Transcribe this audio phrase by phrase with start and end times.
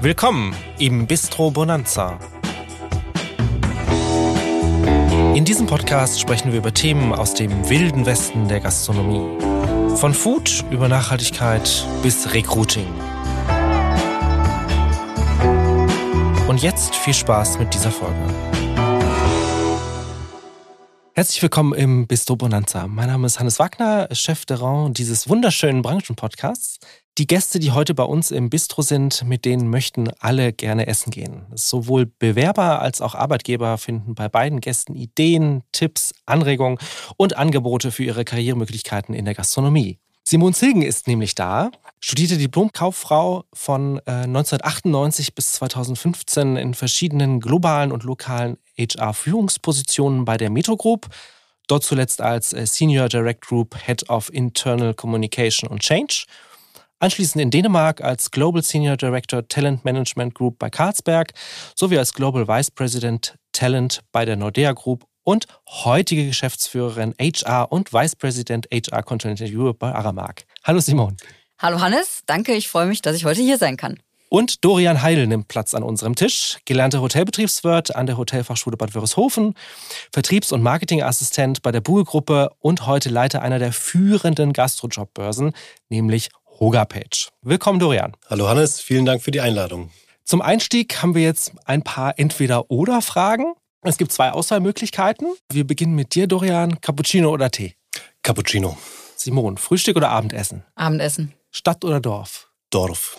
[0.00, 2.20] Willkommen im Bistro Bonanza.
[5.34, 9.96] In diesem Podcast sprechen wir über Themen aus dem wilden Westen der Gastronomie.
[9.96, 12.86] Von Food über Nachhaltigkeit bis Recruiting.
[16.46, 18.14] Und jetzt viel Spaß mit dieser Folge.
[21.14, 22.86] Herzlich willkommen im Bistro Bonanza.
[22.86, 26.78] Mein Name ist Hannes Wagner, Chef de Rang dieses wunderschönen Branchenpodcasts.
[27.18, 31.10] Die Gäste, die heute bei uns im Bistro sind, mit denen möchten alle gerne essen
[31.10, 31.46] gehen.
[31.52, 36.78] Sowohl Bewerber als auch Arbeitgeber finden bei beiden Gästen Ideen, Tipps, Anregungen
[37.16, 39.98] und Angebote für ihre Karrieremöglichkeiten in der Gastronomie.
[40.22, 47.90] Simon Zilgen ist nämlich da, studierte Diplomkauffrau von 1998 äh, bis 2015 in verschiedenen globalen
[47.90, 51.08] und lokalen HR-Führungspositionen bei der Metro Group.
[51.66, 56.26] Dort zuletzt als äh, Senior Direct Group Head of Internal Communication und Change.
[57.00, 61.32] Anschließend in Dänemark als Global Senior Director Talent Management Group bei Carlsberg
[61.76, 67.92] sowie als Global Vice President Talent bei der Nordea Group und heutige Geschäftsführerin HR und
[67.92, 70.44] Vice President HR Continental Europe bei Aramark.
[70.64, 71.16] Hallo Simon.
[71.60, 74.00] Hallo Hannes, danke, ich freue mich, dass ich heute hier sein kann.
[74.28, 79.54] Und Dorian Heidel nimmt Platz an unserem Tisch, gelernter Hotelbetriebswirt an der Hotelfachschule Bad Wörishofen,
[80.12, 85.52] Vertriebs- und Marketingassistent bei der Buhe-Gruppe und heute Leiter einer der führenden Gastrojobörsen,
[85.88, 86.28] nämlich
[86.60, 87.28] Hogapage.
[87.42, 88.16] Willkommen, Dorian.
[88.28, 89.90] Hallo Hannes, vielen Dank für die Einladung.
[90.24, 93.54] Zum Einstieg haben wir jetzt ein paar Entweder-Oder-Fragen.
[93.82, 95.28] Es gibt zwei Auswahlmöglichkeiten.
[95.52, 96.80] Wir beginnen mit dir, Dorian.
[96.80, 97.76] Cappuccino oder Tee?
[98.22, 98.76] Cappuccino.
[99.14, 100.64] Simon, Frühstück oder Abendessen?
[100.74, 101.32] Abendessen.
[101.50, 102.50] Stadt oder Dorf?
[102.70, 103.16] Dorf.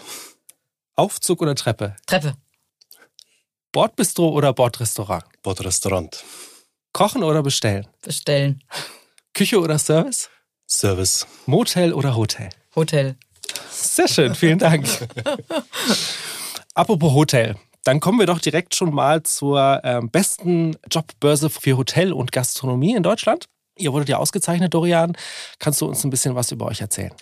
[0.95, 1.95] Aufzug oder Treppe?
[2.05, 2.33] Treppe.
[3.71, 5.23] Bordbistro oder Bordrestaurant?
[5.43, 6.25] Bordrestaurant.
[6.91, 7.87] Kochen oder bestellen?
[8.01, 8.63] Bestellen.
[9.33, 10.29] Küche oder Service?
[10.67, 11.25] Service.
[11.45, 12.49] Motel oder Hotel?
[12.75, 13.15] Hotel.
[13.69, 14.85] Sehr schön, vielen Dank.
[16.73, 17.55] Apropos Hotel.
[17.83, 22.95] Dann kommen wir doch direkt schon mal zur äh, besten Jobbörse für Hotel und Gastronomie
[22.95, 23.45] in Deutschland.
[23.77, 25.15] Ihr wurdet ja ausgezeichnet, Dorian.
[25.57, 27.13] Kannst du uns ein bisschen was über euch erzählen?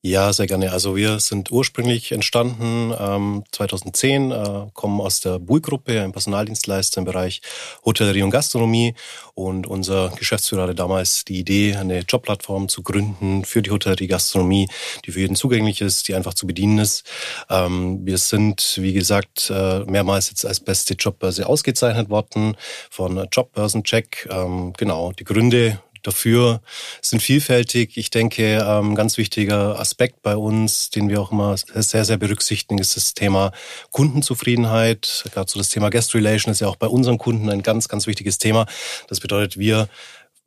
[0.00, 0.70] Ja, sehr gerne.
[0.70, 7.04] Also wir sind ursprünglich entstanden ähm, 2010, äh, kommen aus der BUI-Gruppe, ein Personaldienstleister im
[7.04, 7.40] Bereich
[7.84, 8.94] Hotellerie und Gastronomie.
[9.34, 14.68] Und unser Geschäftsführer hatte damals die Idee, eine Jobplattform zu gründen für die Hotellerie, Gastronomie,
[15.04, 17.02] die für jeden zugänglich ist, die einfach zu bedienen ist.
[17.50, 22.56] Ähm, wir sind, wie gesagt, äh, mehrmals jetzt als beste Jobbörse ausgezeichnet worden
[22.88, 24.28] von Jobbörsencheck.
[24.30, 26.60] Ähm, genau, die Gründe dafür
[27.02, 27.96] sind vielfältig.
[27.96, 32.16] Ich denke, ein ähm, ganz wichtiger Aspekt bei uns, den wir auch immer sehr, sehr
[32.16, 33.52] berücksichtigen, ist das Thema
[33.90, 35.24] Kundenzufriedenheit.
[35.32, 38.06] Gerade so das Thema Guest Relation ist ja auch bei unseren Kunden ein ganz, ganz
[38.06, 38.66] wichtiges Thema.
[39.08, 39.88] Das bedeutet, wir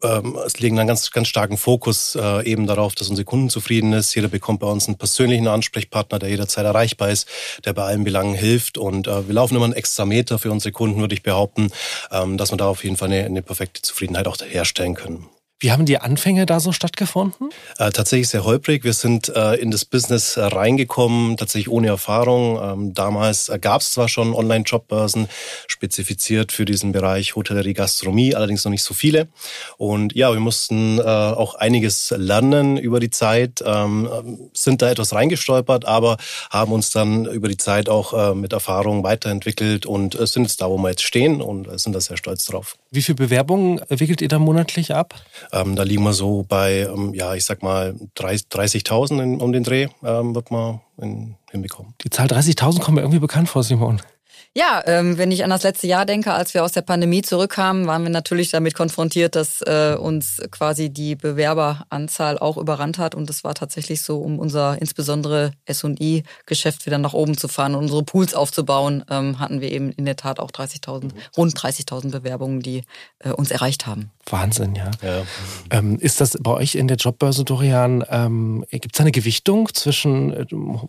[0.03, 3.93] ähm, es legen einen ganz, ganz starken Fokus äh, eben darauf, dass unsere Kunden zufrieden
[3.93, 4.15] ist.
[4.15, 7.27] Jeder bekommt bei uns einen persönlichen Ansprechpartner, der jederzeit erreichbar ist,
[7.65, 8.77] der bei allen Belangen hilft.
[8.77, 11.71] Und äh, wir laufen immer einen extra Meter für unsere Kunden, würde ich behaupten,
[12.11, 15.27] ähm, dass wir da auf jeden Fall eine, eine perfekte Zufriedenheit auch herstellen können.
[15.61, 17.51] Wie haben die Anfänge da so stattgefunden?
[17.77, 18.83] Äh, tatsächlich sehr holprig.
[18.83, 22.59] Wir sind äh, in das Business reingekommen, tatsächlich ohne Erfahrung.
[22.59, 25.29] Ähm, damals äh, gab es zwar schon Online-Jobbörsen,
[25.67, 29.27] spezifiziert für diesen Bereich Hotellerie, Gastronomie, allerdings noch nicht so viele.
[29.77, 35.13] Und ja, wir mussten äh, auch einiges lernen über die Zeit, ähm, sind da etwas
[35.13, 36.17] reingestolpert, aber
[36.49, 40.59] haben uns dann über die Zeit auch äh, mit Erfahrung weiterentwickelt und äh, sind jetzt
[40.59, 42.77] da, wo wir jetzt stehen und sind da sehr stolz drauf.
[42.89, 45.13] Wie viele Bewerbungen wickelt ihr da monatlich ab?
[45.53, 49.87] Ähm, da liegen wir so bei, ähm, ja, ich sag mal, 30.000 um den Dreh
[50.03, 51.93] ähm, wird man in, hinbekommen.
[52.03, 54.01] Die Zahl 30.000 kommt mir irgendwie bekannt vor, Simon.
[54.53, 57.87] Ja, ähm, wenn ich an das letzte Jahr denke, als wir aus der Pandemie zurückkamen,
[57.87, 63.15] waren wir natürlich damit konfrontiert, dass äh, uns quasi die Bewerberanzahl auch überrannt hat.
[63.15, 67.83] Und es war tatsächlich so, um unser insbesondere S&I-Geschäft wieder nach oben zu fahren und
[67.83, 72.59] unsere Pools aufzubauen, ähm, hatten wir eben in der Tat auch 30.000, rund 30.000 Bewerbungen,
[72.59, 72.83] die
[73.19, 74.11] äh, uns erreicht haben.
[74.29, 74.91] Wahnsinn, ja.
[75.01, 75.23] ja.
[75.69, 80.33] Ähm, ist das bei euch in der Jobbörse, Dorian, ähm, gibt es eine Gewichtung zwischen
[80.33, 80.45] äh,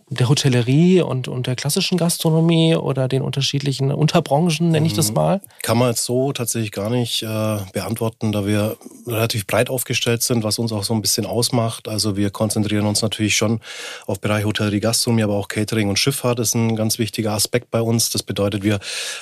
[0.09, 3.21] der Hotellerie und, und der klassischen Gastronomie oder den
[3.53, 5.15] unterschiedlichen Unterbranchen, nenne ich das mhm.
[5.15, 5.41] mal?
[5.61, 10.43] Kann man jetzt so tatsächlich gar nicht äh, beantworten, da wir relativ breit aufgestellt sind,
[10.43, 11.87] was uns auch so ein bisschen ausmacht.
[11.87, 13.59] Also wir konzentrieren uns natürlich schon
[14.07, 17.81] auf Bereich Hotellerie, Gastronomie, aber auch Catering und Schifffahrt ist ein ganz wichtiger Aspekt bei
[17.81, 18.09] uns.
[18.09, 18.79] Das bedeutet, wir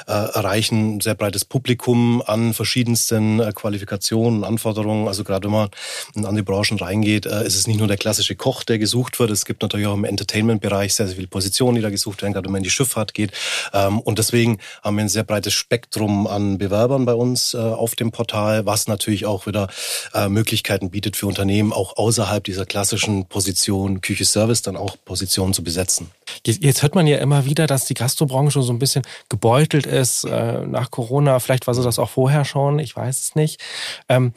[0.08, 5.08] äh, erreichen ein sehr breites Publikum an verschiedensten äh, Qualifikationen Qualifikationen, Anforderungen.
[5.08, 5.70] Also gerade wenn man
[6.16, 9.32] in andere Branchen reingeht, äh, ist es nicht nur der klassische Koch, der gesucht wird.
[9.32, 12.46] Es gibt natürlich auch im Entertainment-Bereich sehr, sehr viele Positionen, die da gesucht werden, gerade
[12.46, 13.32] wenn man in die Schifffahrt geht.
[13.74, 17.96] Ähm, und deswegen haben wir ein sehr breites Spektrum an Bewerbern bei uns äh, auf
[17.96, 19.68] dem Portal, was natürlich auch wieder
[20.14, 25.54] äh, Möglichkeiten bietet für Unternehmen, auch außerhalb dieser klassischen Position Küche Service dann auch Positionen
[25.54, 26.12] zu besetzen.
[26.46, 30.66] Jetzt hört man ja immer wieder, dass die Gastrobranche so ein bisschen gebeutelt ist äh,
[30.68, 31.40] nach Corona.
[31.40, 33.60] Vielleicht war so das auch vorher schon, ich weiß es nicht.
[34.08, 34.34] Ähm,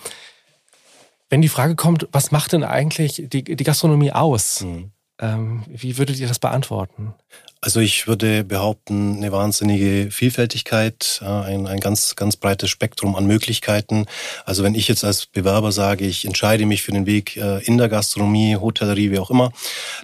[1.29, 4.63] wenn die Frage kommt, was macht denn eigentlich die, die Gastronomie aus?
[4.63, 4.93] Mhm.
[5.21, 7.15] Ähm, wie würdet ihr das beantworten?
[7.64, 14.05] Also ich würde behaupten, eine wahnsinnige Vielfältigkeit, ein, ein ganz, ganz breites Spektrum an Möglichkeiten.
[14.44, 17.78] Also wenn ich jetzt als Bewerber sage, ich entscheide mich für den Weg äh, in
[17.78, 19.50] der Gastronomie, Hotellerie, wie auch immer,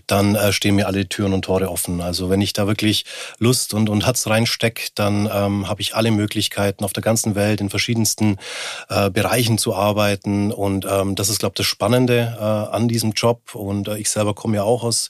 [0.06, 2.00] dann äh, stehen mir alle Türen und Tore offen.
[2.00, 3.04] Also wenn ich da wirklich
[3.38, 7.60] Lust und, und Herz reinstecke, dann ähm, habe ich alle Möglichkeiten auf der ganzen Welt
[7.60, 8.38] in verschiedensten
[8.88, 10.50] äh, Bereichen zu arbeiten.
[10.50, 13.54] Und ähm, das ist, glaube ich, das Spannende äh, an diesem Job.
[13.54, 15.08] Und äh, ich selber komme ja auch aus,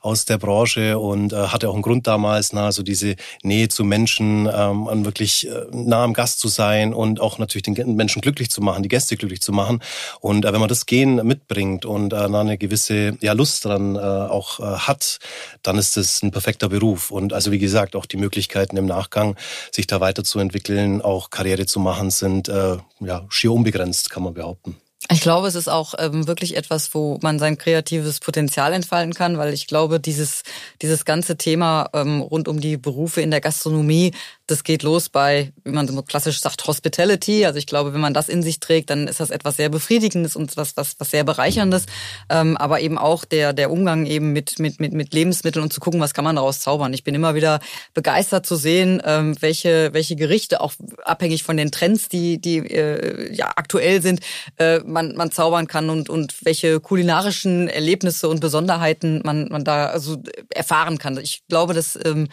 [0.00, 3.84] aus der Branche und äh, hatte auch einen Grund damals, na, so diese Nähe zu
[3.84, 8.22] Menschen, ähm, an wirklich äh, nah am Gast zu sein und auch natürlich den Menschen
[8.22, 9.82] glücklich zu machen, die Gäste glücklich zu machen.
[10.20, 13.98] Und äh, wenn man das Gehen mitbringt und äh, eine gewisse ja, Lust daran äh,
[13.98, 15.18] auch äh, hat,
[15.62, 17.10] dann ist das ein perfekter Beruf.
[17.10, 19.36] Und also wie gesagt, auch die Möglichkeiten im Nachgang,
[19.70, 24.76] sich da weiterzuentwickeln, auch Karriere zu machen, sind äh, ja schier unbegrenzt, kann man behaupten.
[25.12, 29.36] Ich glaube, es ist auch ähm, wirklich etwas, wo man sein kreatives Potenzial entfalten kann,
[29.36, 30.42] weil ich glaube, dieses,
[30.80, 34.12] dieses ganze Thema ähm, rund um die Berufe in der Gastronomie,
[34.46, 37.44] das geht los bei, wie man so klassisch sagt, Hospitality.
[37.44, 40.34] Also ich glaube, wenn man das in sich trägt, dann ist das etwas sehr Befriedigendes
[40.34, 41.86] und was, was, was sehr Bereicherndes.
[42.30, 45.80] Ähm, aber eben auch der, der Umgang eben mit, mit, mit, mit Lebensmitteln und zu
[45.80, 46.94] gucken, was kann man daraus zaubern.
[46.94, 47.60] Ich bin immer wieder
[47.94, 50.72] begeistert zu sehen, ähm, welche, welche Gerichte, auch
[51.04, 54.20] abhängig von den Trends, die, die äh, ja, aktuell sind,
[54.58, 59.86] äh, man, man zaubern kann und, und welche kulinarischen Erlebnisse und Besonderheiten man, man da
[59.86, 61.18] also erfahren kann.
[61.18, 62.28] Ich glaube, dass ähm,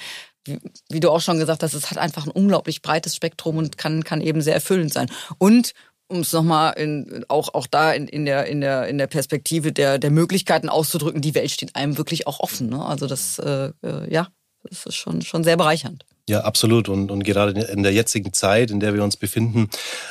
[0.89, 4.03] wie du auch schon gesagt hast, es hat einfach ein unglaublich breites Spektrum und kann,
[4.03, 5.11] kann eben sehr erfüllend sein.
[5.37, 5.73] Und
[6.07, 6.73] um es nochmal
[7.27, 11.21] auch, auch da in, in, der, in, der, in der Perspektive der, der Möglichkeiten auszudrücken,
[11.21, 12.69] die Welt steht einem wirklich auch offen.
[12.69, 12.83] Ne?
[12.83, 14.27] Also das, äh, äh ja,
[14.63, 16.05] das ist schon, schon sehr bereichernd.
[16.27, 16.89] Ja, absolut.
[16.89, 19.69] Und, und gerade in der jetzigen Zeit, in der wir uns befinden,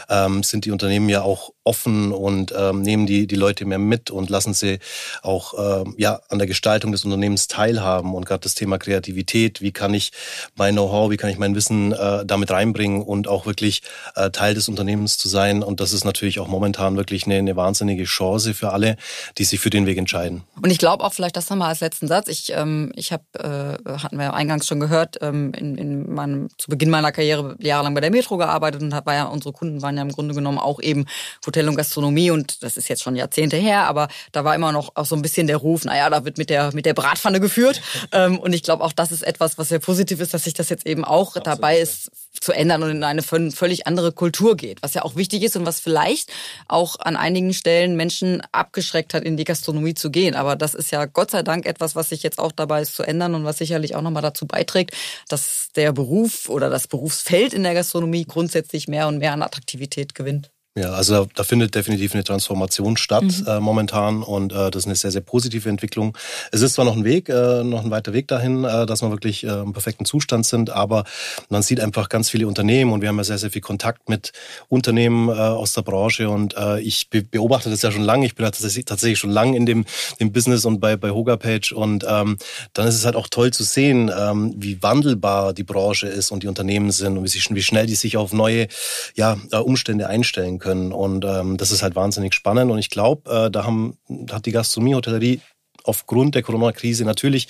[0.09, 4.11] ähm, sind die Unternehmen ja auch offen und ähm, nehmen die, die Leute mehr mit
[4.11, 4.79] und lassen sie
[5.21, 8.15] auch ähm, ja, an der Gestaltung des Unternehmens teilhaben.
[8.15, 10.13] Und gerade das Thema Kreativität, wie kann ich
[10.57, 13.83] mein Know-how, wie kann ich mein Wissen äh, damit reinbringen und auch wirklich
[14.15, 15.63] äh, Teil des Unternehmens zu sein.
[15.63, 18.97] Und das ist natürlich auch momentan wirklich eine, eine wahnsinnige Chance für alle,
[19.37, 20.45] die sich für den Weg entscheiden.
[20.63, 22.29] Und ich glaube auch vielleicht das nochmal als letzten Satz.
[22.29, 26.71] Ich, ähm, ich habe, äh, hatten wir eingangs schon gehört, ähm, in, in meinem, zu
[26.71, 30.03] Beginn meiner Karriere jahrelang bei der Metro gearbeitet und war ja, unsere Kunden waren ja
[30.03, 31.05] im Grunde genommen auch eben
[31.47, 34.71] Hotel Hotel und Gastronomie und das ist jetzt schon Jahrzehnte her, aber da war immer
[34.71, 37.41] noch auch so ein bisschen der Ruf, naja, da wird mit der, mit der Bratpfanne
[37.41, 37.81] geführt.
[38.11, 40.71] Ähm, und ich glaube, auch das ist etwas, was sehr positiv ist, dass sich das
[40.71, 42.11] jetzt eben auch Absolut, dabei ist,
[42.41, 45.67] zu ändern und in eine völlig andere Kultur geht, was ja auch wichtig ist und
[45.67, 46.31] was vielleicht
[46.69, 50.37] auch an einigen Stellen Menschen abgeschreckt hat, in die Gastronomie zu gehen.
[50.37, 53.03] Aber das ist ja Gott sei Dank etwas, was sich jetzt auch dabei ist zu
[53.03, 54.95] ändern und was sicherlich auch nochmal dazu beiträgt,
[55.29, 60.15] dass der Beruf oder das Berufsfeld in der Gastronomie grundsätzlich mehr und mehr an Attraktivität
[60.15, 60.51] gewinnt.
[60.79, 63.47] Ja, also da, da, findet definitiv eine Transformation statt mhm.
[63.49, 66.17] äh, momentan und äh, das ist eine sehr, sehr positive Entwicklung.
[66.53, 69.11] Es ist zwar noch ein Weg, äh, noch ein weiter Weg dahin, äh, dass wir
[69.11, 71.03] wirklich äh, im perfekten Zustand sind, aber
[71.49, 74.33] man sieht einfach ganz viele Unternehmen und wir haben ja sehr, sehr viel Kontakt mit
[74.69, 78.27] Unternehmen äh, aus der Branche und ich be beobachte das ja schon lange.
[78.27, 79.85] Ich bin tatsächlich, tatsächlich schon lange in dem,
[80.21, 82.39] dem Business und bei, bei Hogapage und ähm,
[82.73, 86.43] dann ist es halt auch toll zu sehen, ähm, wie wandelbar die Branche ist und
[86.43, 88.69] die Unternehmen sind und wie, sie, wie schnell die sich auf neue
[89.15, 90.93] ja, Umstände einstellen können können.
[90.93, 92.71] Und ähm, das ist halt wahnsinnig spannend.
[92.71, 93.97] Und ich glaube, äh, da haben,
[94.31, 95.41] hat die Gastronomie, Hotellerie
[95.85, 97.49] aufgrund der Corona-Krise natürlich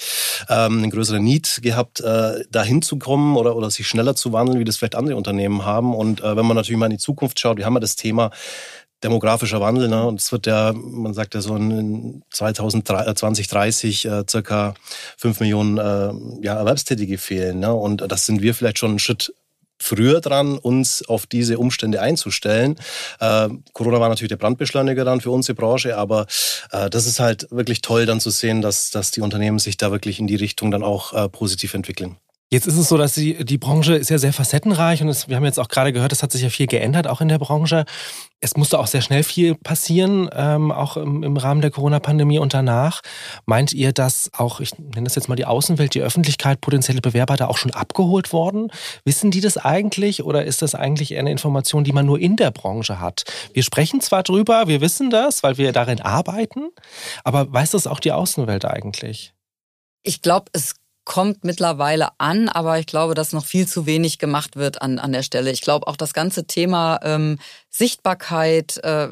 [0.49, 4.65] ähm, einen größeren Need gehabt, äh, da hinzukommen oder, oder sich schneller zu wandeln, wie
[4.65, 5.95] das vielleicht andere Unternehmen haben.
[5.95, 8.31] Und äh, wenn man natürlich mal in die Zukunft schaut, wir haben ja das Thema
[9.03, 9.89] demografischer Wandel.
[9.89, 10.07] Ne?
[10.07, 14.75] Und es wird ja, man sagt ja so in 2030 äh, circa
[15.17, 17.59] fünf Millionen äh, ja, Erwerbstätige fehlen.
[17.59, 17.75] Ne?
[17.75, 19.33] Und das sind wir vielleicht schon einen Schritt
[19.79, 22.77] früher dran, uns auf diese Umstände einzustellen.
[23.21, 26.27] Äh, Corona war natürlich der Brandbeschleuniger dann für unsere Branche, aber
[26.73, 29.91] äh, das ist halt wirklich toll dann zu sehen, dass, dass die Unternehmen sich da
[29.91, 32.17] wirklich in die Richtung dann auch äh, positiv entwickeln.
[32.51, 35.37] Jetzt ist es so, dass die, die Branche ist ja sehr facettenreich und es, wir
[35.37, 37.85] haben jetzt auch gerade gehört, es hat sich ja viel geändert, auch in der Branche.
[38.41, 42.55] Es musste auch sehr schnell viel passieren, ähm, auch im, im Rahmen der Corona-Pandemie und
[42.55, 43.03] danach.
[43.45, 47.37] Meint ihr, dass auch, ich nenne das jetzt mal die Außenwelt, die Öffentlichkeit, potenzielle Bewerber
[47.37, 48.71] da auch schon abgeholt worden?
[49.05, 52.37] Wissen die das eigentlich oder ist das eigentlich eher eine Information, die man nur in
[52.37, 53.25] der Branche hat?
[53.53, 56.71] Wir sprechen zwar drüber, wir wissen das, weil wir darin arbeiten,
[57.25, 59.35] aber weiß das auch die Außenwelt eigentlich?
[60.03, 60.77] Ich glaube, es
[61.09, 65.11] kommt mittlerweile an, aber ich glaube, dass noch viel zu wenig gemacht wird an, an
[65.11, 65.51] der Stelle.
[65.51, 67.39] Ich glaube auch das ganze Thema ähm,
[67.71, 69.09] Sichtbarkeit äh,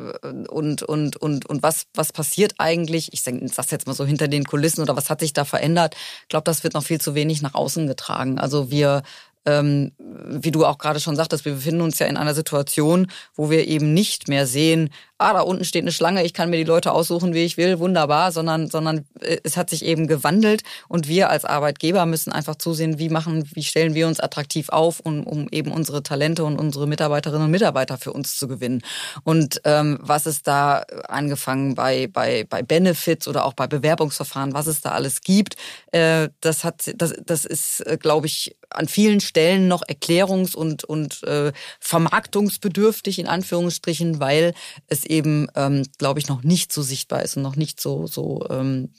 [0.51, 4.45] und, und, und, und was, was passiert eigentlich, ich sage jetzt mal so hinter den
[4.45, 7.41] Kulissen oder was hat sich da verändert, ich glaube, das wird noch viel zu wenig
[7.41, 8.39] nach außen getragen.
[8.39, 9.03] Also wir
[9.47, 13.51] ähm, wie du auch gerade schon sagtest, wir befinden uns ja in einer Situation, wo
[13.51, 16.65] wir eben nicht mehr sehen, ah, da unten steht eine Schlange, ich kann mir die
[16.65, 21.09] Leute aussuchen, wie ich will, wunderbar, sondern, sondern äh, es hat sich eben gewandelt und
[21.09, 25.25] wir als Arbeitgeber müssen einfach zusehen, wie machen, wie stellen wir uns attraktiv auf, um,
[25.25, 28.83] um eben unsere Talente und unsere Mitarbeiterinnen und Mitarbeiter für uns zu gewinnen.
[29.25, 34.67] Und ähm, was ist da angefangen bei, bei, bei Benefits oder auch bei Bewerbungsverfahren, was
[34.67, 35.57] es da alles gibt,
[35.93, 39.36] äh, das hat, das, das ist, äh, glaube ich, an vielen Stellen
[39.69, 44.55] noch erklärungs- und, und äh, vermarktungsbedürftig in Anführungsstrichen, weil
[44.87, 48.47] es eben, ähm, glaube ich, noch nicht so sichtbar ist und noch nicht so, so
[48.51, 48.91] ähm,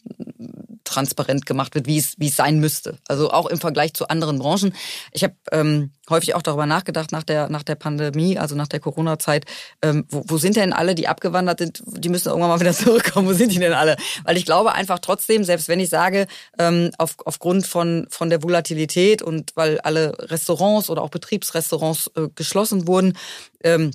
[0.88, 2.98] transparent gemacht wird, wie es, wie es sein müsste.
[3.08, 4.74] Also auch im Vergleich zu anderen Branchen.
[5.12, 8.80] Ich habe ähm, häufig auch darüber nachgedacht nach der, nach der Pandemie, also nach der
[8.80, 9.46] Corona-Zeit,
[9.82, 13.28] ähm, wo, wo sind denn alle, die abgewandert sind, die müssen irgendwann mal wieder zurückkommen,
[13.28, 13.98] wo sind die denn alle?
[14.24, 16.28] Weil ich glaube einfach trotzdem, selbst wenn ich sage,
[16.58, 22.28] ähm, auf, aufgrund von, von der Volatilität und weil alle Restaurants oder auch Betriebsrestaurants äh,
[22.34, 23.18] geschlossen wurden,
[23.64, 23.92] ähm,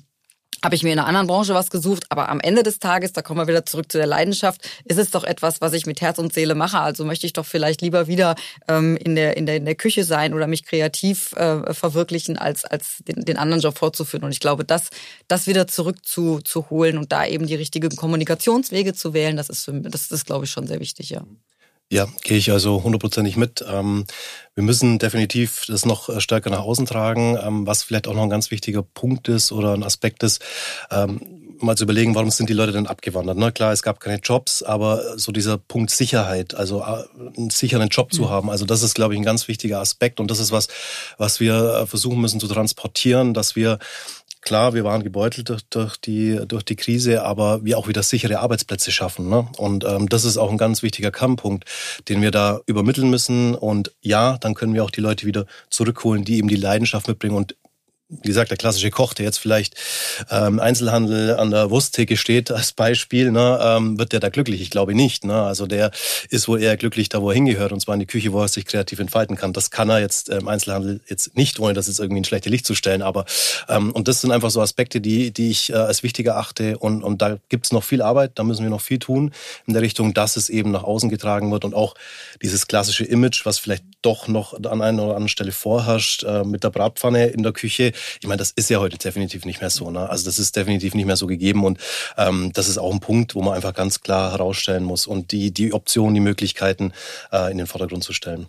[0.63, 3.21] habe ich mir in einer anderen Branche was gesucht, aber am Ende des Tages, da
[3.21, 6.19] kommen wir wieder zurück zu der Leidenschaft, ist es doch etwas, was ich mit Herz
[6.19, 6.79] und Seele mache.
[6.79, 8.35] Also möchte ich doch vielleicht lieber wieder
[8.69, 12.63] ähm, in, der, in, der, in der Küche sein oder mich kreativ äh, verwirklichen, als,
[12.63, 14.23] als den, den anderen Job fortzuführen.
[14.23, 14.89] Und ich glaube, das,
[15.27, 19.49] das wieder zurück zu, zu holen und da eben die richtigen Kommunikationswege zu wählen, das
[19.49, 21.25] ist, für, das ist glaube ich, schon sehr wichtig, ja.
[21.93, 23.63] Ja, gehe ich also hundertprozentig mit.
[23.69, 24.05] Ähm,
[24.55, 28.23] wir müssen definitiv das noch äh, stärker nach außen tragen, ähm, was vielleicht auch noch
[28.23, 30.41] ein ganz wichtiger Punkt ist oder ein Aspekt ist,
[30.89, 31.21] ähm,
[31.59, 33.37] mal zu überlegen, warum sind die Leute denn abgewandert?
[33.37, 37.03] Na klar, es gab keine Jobs, aber so dieser Punkt Sicherheit, also äh,
[37.37, 38.29] einen sicheren Job zu mhm.
[38.29, 40.69] haben, also das ist, glaube ich, ein ganz wichtiger Aspekt und das ist was,
[41.19, 43.77] was wir äh, versuchen müssen zu transportieren, dass wir
[44.45, 48.39] Klar, wir waren gebeutelt durch, durch, die, durch die Krise, aber wir auch wieder sichere
[48.39, 49.29] Arbeitsplätze schaffen.
[49.29, 49.47] Ne?
[49.57, 51.65] Und ähm, das ist auch ein ganz wichtiger Kernpunkt,
[52.09, 53.55] den wir da übermitteln müssen.
[53.55, 57.35] Und ja, dann können wir auch die Leute wieder zurückholen, die eben die Leidenschaft mitbringen
[57.35, 57.55] und
[58.21, 59.75] wie gesagt, der klassische Koch, der jetzt vielleicht
[60.29, 64.61] ähm, Einzelhandel an der Wursttheke steht als Beispiel, ne, ähm, wird der da glücklich?
[64.61, 65.25] Ich glaube nicht.
[65.25, 65.41] Ne?
[65.41, 65.91] Also der
[66.29, 68.47] ist wohl eher glücklich da, wo er hingehört, und zwar in die Küche, wo er
[68.47, 69.53] sich kreativ entfalten kann.
[69.53, 72.51] Das kann er jetzt im ähm, Einzelhandel jetzt nicht, ohne das jetzt irgendwie ein schlechtes
[72.51, 73.01] Licht zu stellen.
[73.01, 73.25] Aber
[73.69, 76.77] ähm, und das sind einfach so Aspekte, die, die ich äh, als wichtig erachte.
[76.77, 79.31] Und, und da gibt's noch viel Arbeit, da müssen wir noch viel tun
[79.65, 81.95] in der Richtung, dass es eben nach außen getragen wird und auch
[82.41, 86.63] dieses klassische Image, was vielleicht doch noch an einer oder anderen Stelle vorherrscht, äh, mit
[86.63, 89.91] der Bratpfanne in der Küche, ich meine, das ist ja heute definitiv nicht mehr so.
[89.91, 90.09] Ne?
[90.09, 91.79] Also das ist definitiv nicht mehr so gegeben und
[92.17, 95.51] ähm, das ist auch ein Punkt, wo man einfach ganz klar herausstellen muss und die,
[95.51, 96.93] die Optionen, die Möglichkeiten
[97.31, 98.47] äh, in den Vordergrund zu stellen.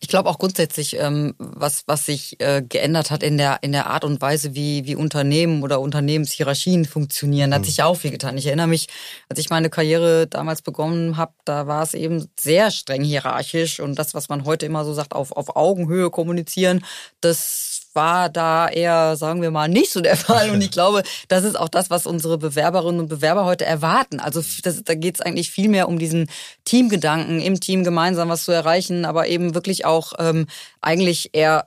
[0.00, 3.86] Ich glaube auch grundsätzlich, ähm, was, was sich äh, geändert hat in der, in der
[3.88, 7.66] Art und Weise, wie, wie Unternehmen oder Unternehmenshierarchien funktionieren, hat mhm.
[7.66, 8.38] sich ja auch viel getan.
[8.38, 8.88] Ich erinnere mich,
[9.28, 13.98] als ich meine Karriere damals begonnen habe, da war es eben sehr streng hierarchisch und
[13.98, 16.84] das, was man heute immer so sagt, auf, auf Augenhöhe kommunizieren,
[17.20, 20.50] das war da eher, sagen wir mal, nicht so der Fall.
[20.50, 24.20] Und ich glaube, das ist auch das, was unsere Bewerberinnen und Bewerber heute erwarten.
[24.20, 26.30] Also das, da geht es eigentlich viel mehr um diesen
[26.64, 30.46] Teamgedanken, im Team gemeinsam was zu erreichen, aber eben wirklich auch ähm,
[30.80, 31.64] eigentlich eher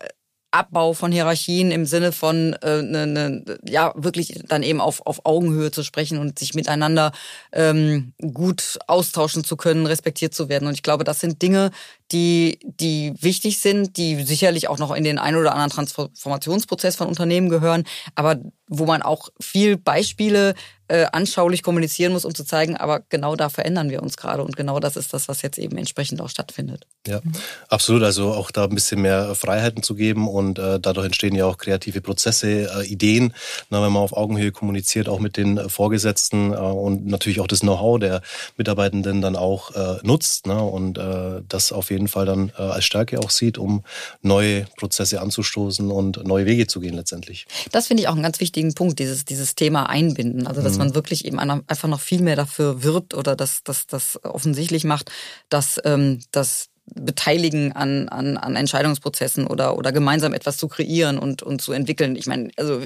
[0.51, 5.25] Abbau von Hierarchien im Sinne von äh, ne, ne, ja wirklich dann eben auf, auf
[5.25, 7.13] Augenhöhe zu sprechen und sich miteinander
[7.53, 10.67] ähm, gut austauschen zu können, respektiert zu werden.
[10.67, 11.71] Und ich glaube, das sind Dinge,
[12.11, 17.07] die, die wichtig sind, die sicherlich auch noch in den ein oder anderen Transformationsprozess von
[17.07, 17.83] Unternehmen gehören,
[18.15, 18.37] aber
[18.67, 20.55] wo man auch viel Beispiele
[20.91, 24.57] äh, anschaulich kommunizieren muss, um zu zeigen, aber genau da verändern wir uns gerade und
[24.57, 26.85] genau das ist das, was jetzt eben entsprechend auch stattfindet.
[27.07, 27.21] Ja,
[27.69, 28.03] absolut.
[28.03, 31.57] Also auch da ein bisschen mehr Freiheiten zu geben und äh, dadurch entstehen ja auch
[31.57, 33.33] kreative Prozesse, äh, Ideen,
[33.69, 37.61] na, wenn man auf Augenhöhe kommuniziert, auch mit den Vorgesetzten äh, und natürlich auch das
[37.61, 38.21] Know-how der
[38.57, 42.61] Mitarbeitenden dann auch äh, nutzt ne, und äh, das auf jeden jeden Fall dann äh,
[42.61, 43.83] als Stärke auch sieht, um
[44.21, 47.47] neue Prozesse anzustoßen und neue Wege zu gehen letztendlich.
[47.71, 50.47] Das finde ich auch einen ganz wichtigen Punkt, dieses, dieses Thema einbinden.
[50.47, 50.79] Also dass mhm.
[50.79, 55.11] man wirklich eben einfach noch viel mehr dafür wirbt oder dass das, das offensichtlich macht,
[55.49, 61.43] dass ähm, das beteiligen an, an, an Entscheidungsprozessen oder, oder gemeinsam etwas zu kreieren und,
[61.43, 62.15] und zu entwickeln.
[62.15, 62.83] Ich meine, also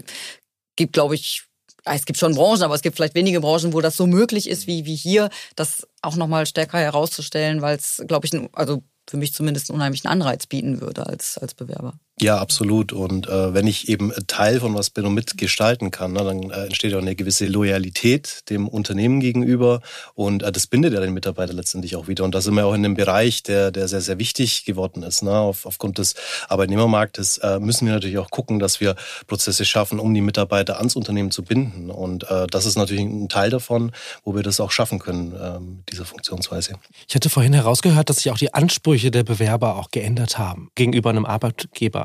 [0.75, 1.43] gibt, glaube ich,
[1.85, 4.67] es gibt schon Branchen, aber es gibt vielleicht wenige Branchen, wo das so möglich ist
[4.67, 9.33] wie, wie hier, das auch nochmal stärker herauszustellen, weil es, glaube ich, also für mich
[9.33, 11.99] zumindest einen unheimlichen Anreiz bieten würde als, als Bewerber.
[12.21, 12.93] Ja, absolut.
[12.93, 16.67] Und äh, wenn ich eben Teil von was bin und mitgestalten kann, ne, dann äh,
[16.67, 19.81] entsteht auch eine gewisse Loyalität dem Unternehmen gegenüber
[20.13, 22.23] und äh, das bindet ja den Mitarbeiter letztendlich auch wieder.
[22.23, 25.23] Und da sind wir auch in einem Bereich, der, der sehr, sehr wichtig geworden ist.
[25.23, 25.31] Ne?
[25.31, 26.15] Auf, aufgrund des
[26.47, 28.95] Arbeitnehmermarktes äh, müssen wir natürlich auch gucken, dass wir
[29.27, 31.89] Prozesse schaffen, um die Mitarbeiter ans Unternehmen zu binden.
[31.89, 33.91] Und äh, das ist natürlich ein Teil davon,
[34.23, 36.75] wo wir das auch schaffen können, äh, dieser Funktionsweise.
[37.09, 41.09] Ich hatte vorhin herausgehört, dass sich auch die Ansprüche der Bewerber auch geändert haben gegenüber
[41.09, 42.04] einem Arbeitgeber.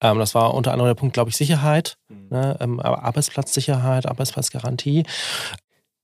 [0.00, 2.28] Ähm, das war unter anderem der Punkt, glaube ich, Sicherheit, mhm.
[2.30, 5.04] ne, ähm, Arbeitsplatzsicherheit, Arbeitsplatzgarantie.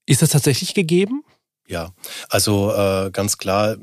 [0.06, 1.24] Ist das tatsächlich gegeben?
[1.68, 1.92] Ja,
[2.28, 3.76] also äh, ganz klar,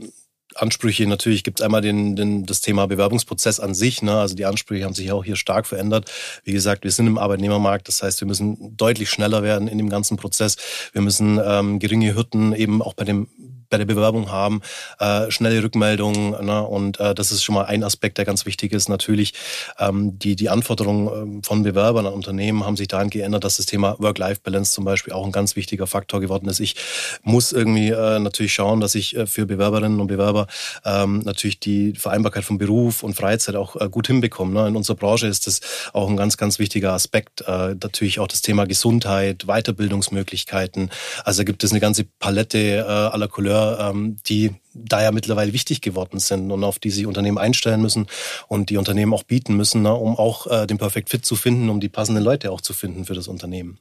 [0.56, 4.02] Ansprüche natürlich gibt es einmal den, den, das Thema Bewerbungsprozess an sich.
[4.02, 4.20] Ne?
[4.20, 6.12] Also die Ansprüche haben sich auch hier stark verändert.
[6.44, 9.90] Wie gesagt, wir sind im Arbeitnehmermarkt, das heißt, wir müssen deutlich schneller werden in dem
[9.90, 10.58] ganzen Prozess.
[10.92, 13.28] Wir müssen ähm, geringe Hürden eben auch bei dem
[13.70, 14.62] bei der Bewerbung haben,
[15.00, 16.46] äh, schnelle Rückmeldungen.
[16.46, 16.64] Ne?
[16.64, 18.90] Und äh, das ist schon mal ein Aspekt, der ganz wichtig ist.
[18.90, 19.34] Natürlich,
[19.80, 23.66] ähm, die, die Anforderungen ähm, von Bewerbern an Unternehmen haben sich dahin geändert, dass das
[23.66, 26.60] Thema Work-Life-Balance zum Beispiel auch ein ganz wichtiger Faktor geworden ist.
[26.60, 26.76] Ich
[27.24, 30.48] muss irgendwie äh, natürlich schauen, dass ich äh, für Bewerberinnen und Bewerber
[30.86, 34.54] ähm, natürlich die Vereinbarkeit von Beruf und Freizeit auch äh, gut hinbekomme.
[34.54, 34.68] Ne?
[34.68, 35.62] In unserer Branche ist das
[35.94, 37.42] auch ein ganz, ganz wichtiger Aspekt.
[37.42, 40.90] Äh, natürlich auch das Thema Gesundheit, Weiterbildungsmöglichkeiten.
[41.24, 45.82] Also gibt es eine ganze Palette äh, aller Couleur ähm, die da ja mittlerweile wichtig
[45.82, 48.08] geworden sind und auf die sich Unternehmen einstellen müssen
[48.48, 51.70] und die Unternehmen auch bieten müssen, ne, um auch äh, den Perfect Fit zu finden,
[51.70, 53.80] um die passenden Leute auch zu finden für das Unternehmen.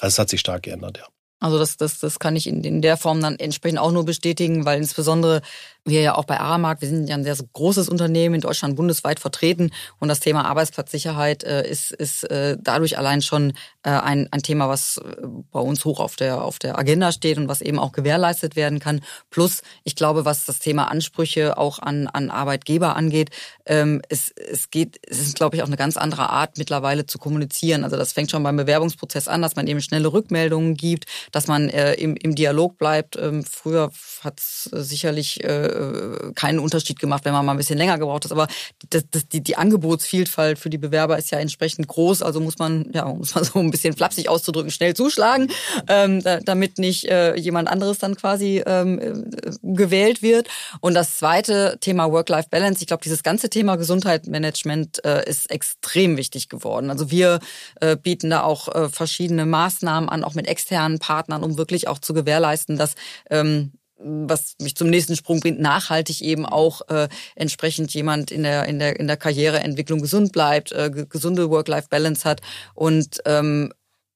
[0.00, 1.06] Also es hat sich stark geändert, ja.
[1.40, 4.64] Also das, das, das kann ich in, in der Form dann entsprechend auch nur bestätigen,
[4.64, 5.40] weil insbesondere
[5.84, 9.20] wir ja auch bei Aramark, wir sind ja ein sehr großes Unternehmen in Deutschland bundesweit
[9.20, 14.42] vertreten und das Thema Arbeitsplatzsicherheit äh, ist, ist äh, dadurch allein schon äh, ein, ein
[14.42, 17.78] Thema, was äh, bei uns hoch auf der, auf der Agenda steht und was eben
[17.78, 19.00] auch gewährleistet werden kann.
[19.30, 23.30] Plus, ich glaube, was das Thema Ansprüche auch an, an Arbeitgeber angeht,
[23.66, 27.18] ähm, es, es geht, es ist, glaube ich, auch eine ganz andere Art mittlerweile zu
[27.18, 27.84] kommunizieren.
[27.84, 31.68] Also das fängt schon beim Bewerbungsprozess an, dass man eben schnelle Rückmeldungen gibt, dass man
[31.68, 33.16] äh, im, im Dialog bleibt.
[33.16, 33.90] Ähm, früher
[34.22, 38.24] hat es sicherlich äh, äh, keinen Unterschied gemacht, wenn man mal ein bisschen länger gebraucht
[38.24, 38.32] hat.
[38.32, 38.48] Aber
[38.90, 42.22] das, das, die, die Angebotsvielfalt für die Bewerber ist ja entsprechend groß.
[42.22, 45.50] Also muss man, ja, muss man so ein bisschen flapsig auszudrücken, schnell zuschlagen,
[45.88, 50.48] ähm, da, damit nicht äh, jemand anderes dann quasi ähm, äh, gewählt wird.
[50.80, 56.48] Und das zweite Thema Work-Life-Balance, ich glaube, dieses ganze Thema Gesundheitsmanagement äh, ist extrem wichtig
[56.48, 56.90] geworden.
[56.90, 57.40] Also wir
[57.80, 61.98] äh, bieten da auch äh, verschiedene Maßnahmen an, auch mit externen Partnern, um wirklich auch
[61.98, 62.94] zu gewährleisten, dass
[63.30, 68.66] ähm, was mich zum nächsten Sprung bringt, nachhaltig eben auch äh, entsprechend jemand in der
[68.66, 72.40] in der in der Karriereentwicklung gesund bleibt, äh, gesunde Work-Life-Balance hat
[72.74, 73.72] und ähm,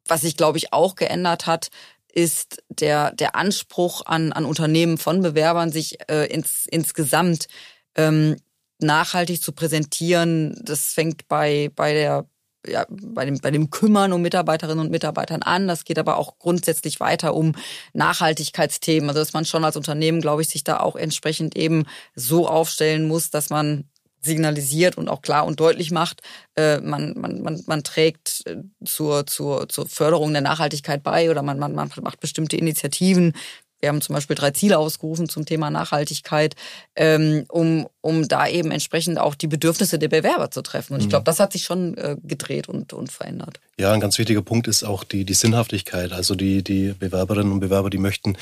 [0.06, 1.68] was sich glaube ich auch geändert hat,
[2.12, 7.48] ist der der Anspruch an an Unternehmen von Bewerbern sich äh, ins, insgesamt
[7.96, 8.36] ähm,
[8.78, 10.60] nachhaltig zu präsentieren.
[10.64, 12.26] Das fängt bei bei der
[12.66, 15.68] ja, bei dem, bei dem Kümmern um Mitarbeiterinnen und Mitarbeitern an.
[15.68, 17.54] Das geht aber auch grundsätzlich weiter um
[17.92, 19.08] Nachhaltigkeitsthemen.
[19.08, 23.08] Also dass man schon als Unternehmen, glaube ich, sich da auch entsprechend eben so aufstellen
[23.08, 23.84] muss, dass man
[24.24, 26.22] signalisiert und auch klar und deutlich macht,
[26.56, 31.42] äh, man, man, man, man trägt äh, zur, zur, zur Förderung der Nachhaltigkeit bei oder
[31.42, 33.34] man, man, man macht bestimmte Initiativen,
[33.80, 36.54] wir haben zum Beispiel drei Ziele ausgerufen zum Thema Nachhaltigkeit,
[36.94, 40.94] ähm, um, um da eben entsprechend auch die Bedürfnisse der Bewerber zu treffen.
[40.94, 41.10] Und ich mhm.
[41.10, 43.60] glaube, das hat sich schon äh, gedreht und, und verändert.
[43.78, 46.12] Ja, ein ganz wichtiger Punkt ist auch die, die Sinnhaftigkeit.
[46.12, 48.36] Also die, die Bewerberinnen und Bewerber, die möchten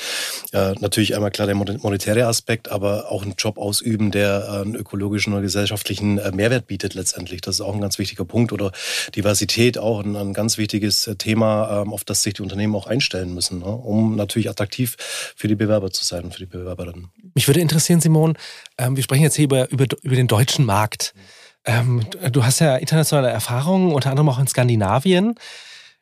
[0.51, 4.75] äh, natürlich einmal klar der monetäre Aspekt, aber auch einen Job ausüben, der äh, einen
[4.75, 7.41] ökologischen oder gesellschaftlichen äh, Mehrwert bietet letztendlich.
[7.41, 8.51] Das ist auch ein ganz wichtiger Punkt.
[8.51, 8.71] Oder
[9.15, 13.33] Diversität auch ein, ein ganz wichtiges Thema, ähm, auf das sich die Unternehmen auch einstellen
[13.33, 13.65] müssen, ne?
[13.65, 14.97] um natürlich attraktiv
[15.35, 17.09] für die Bewerber zu sein und für die Bewerberinnen.
[17.35, 18.37] Mich würde interessieren, Simon,
[18.81, 21.13] ähm, wir sprechen jetzt hier über, über, über den deutschen Markt.
[21.65, 25.35] Ähm, du hast ja internationale Erfahrungen, unter anderem auch in Skandinavien.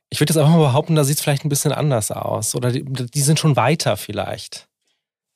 [0.09, 2.55] Ich würde jetzt einfach mal behaupten, da sieht es vielleicht ein bisschen anders aus.
[2.55, 4.67] Oder die, die sind schon weiter vielleicht.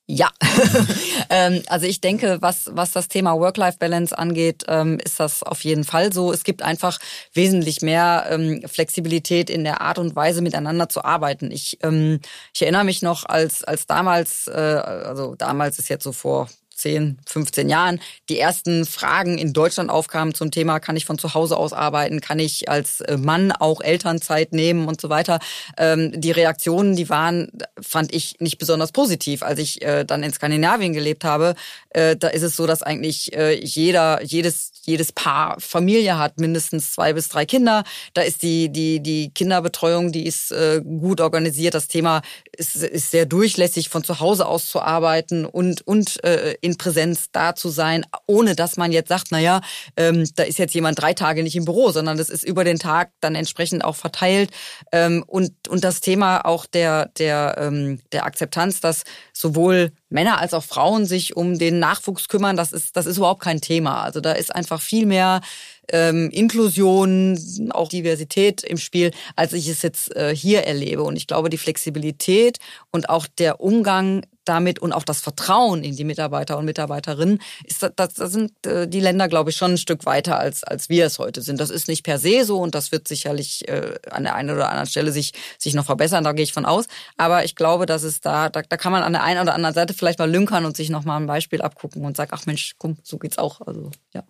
[0.05, 0.29] Ja,
[1.29, 5.85] ähm, also ich denke, was, was das Thema Work-Life-Balance angeht, ähm, ist das auf jeden
[5.85, 6.33] Fall so.
[6.33, 6.99] Es gibt einfach
[7.33, 11.51] wesentlich mehr ähm, Flexibilität in der Art und Weise, miteinander zu arbeiten.
[11.51, 16.49] Ich, ich erinnere mich noch, als, als damals, äh, also damals ist jetzt so vor
[16.83, 21.33] 10, 15 Jahren die ersten Fragen in Deutschland aufkamen zum Thema, kann ich von zu
[21.33, 25.39] Hause aus arbeiten, kann ich als äh, Mann auch Elternzeit nehmen und so weiter.
[25.77, 27.49] Ähm, die Reaktionen, die waren,
[27.81, 29.43] fand ich nicht besonders positiv.
[29.43, 31.55] Als ich äh, dann in Skandinavien gelebt habe,
[31.91, 37.13] äh, da ist es so, dass eigentlich jeder, jedes jedes Paar Familie hat mindestens zwei
[37.13, 37.85] bis drei Kinder.
[38.13, 41.73] Da ist die, die, die Kinderbetreuung, die ist gut organisiert.
[41.73, 42.21] Das Thema
[42.57, 47.29] ist, ist sehr durchlässig, von zu Hause aus zu arbeiten und, und äh, in Präsenz
[47.31, 49.61] da zu sein, ohne dass man jetzt sagt, naja,
[49.97, 52.79] ähm, da ist jetzt jemand drei Tage nicht im Büro, sondern das ist über den
[52.79, 54.51] Tag dann entsprechend auch verteilt.
[54.91, 60.53] Ähm, und, und das Thema auch der, der, ähm, der Akzeptanz, dass sowohl Männer als
[60.53, 64.03] auch Frauen sich um den Nachwuchs kümmern, das ist, das ist überhaupt kein Thema.
[64.03, 65.41] Also da ist einfach viel mehr
[65.91, 71.03] ähm, Inklusion, auch Diversität im Spiel, als ich es jetzt äh, hier erlebe.
[71.03, 72.59] Und ich glaube, die Flexibilität
[72.91, 77.83] und auch der Umgang damit und auch das Vertrauen in die Mitarbeiter und Mitarbeiterinnen, ist,
[77.95, 81.05] das, das sind äh, die Länder, glaube ich, schon ein Stück weiter, als, als wir
[81.05, 81.59] es heute sind.
[81.59, 84.69] Das ist nicht per se so und das wird sicherlich äh, an der einen oder
[84.69, 86.85] anderen Stelle sich, sich noch verbessern, da gehe ich von aus.
[87.17, 89.75] Aber ich glaube, dass es da, da, da kann man an der einen oder anderen
[89.75, 92.97] Seite vielleicht mal lünkern und sich nochmal ein Beispiel abgucken und sagen, ach Mensch, komm,
[93.03, 93.61] so geht's auch.
[93.61, 94.23] Also, ja.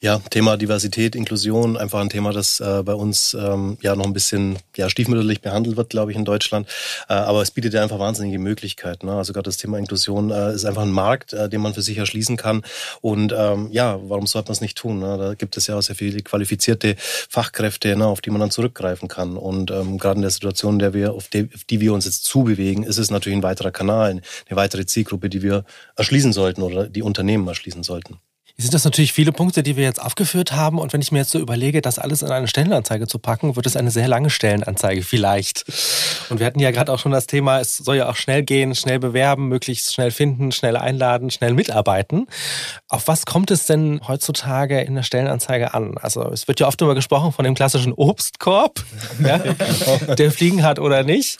[0.00, 4.12] Ja, Thema Diversität, Inklusion, einfach ein Thema, das äh, bei uns ähm, ja noch ein
[4.12, 6.68] bisschen ja, stiefmütterlich behandelt wird, glaube ich, in Deutschland.
[7.08, 9.06] Äh, aber es bietet ja einfach wahnsinnige Möglichkeiten.
[9.06, 9.14] Ne?
[9.14, 11.98] Also gerade das Thema Inklusion äh, ist einfach ein Markt, äh, den man für sich
[11.98, 12.62] erschließen kann.
[13.00, 15.00] Und ähm, ja, warum sollte man es nicht tun?
[15.00, 15.18] Ne?
[15.18, 19.08] Da gibt es ja auch sehr viele qualifizierte Fachkräfte, ne, auf die man dann zurückgreifen
[19.08, 19.36] kann.
[19.36, 22.22] Und ähm, gerade in der Situation, der wir, auf, die, auf die wir uns jetzt
[22.22, 25.64] zubewegen, ist es natürlich ein weiterer Kanal, eine weitere Zielgruppe, die wir
[25.96, 28.20] erschließen sollten oder die Unternehmen erschließen sollten.
[28.60, 30.80] Sind das natürlich viele Punkte, die wir jetzt aufgeführt haben.
[30.80, 33.66] Und wenn ich mir jetzt so überlege, das alles in eine Stellenanzeige zu packen, wird
[33.66, 35.64] es eine sehr lange Stellenanzeige vielleicht.
[36.28, 38.74] Und wir hatten ja gerade auch schon das Thema, es soll ja auch schnell gehen,
[38.74, 42.26] schnell bewerben, möglichst schnell finden, schnell einladen, schnell mitarbeiten.
[42.88, 45.96] Auf was kommt es denn heutzutage in der Stellenanzeige an?
[45.96, 48.84] Also es wird ja oft immer gesprochen von dem klassischen Obstkorb,
[49.24, 49.38] ja,
[50.16, 51.38] der Fliegen hat oder nicht.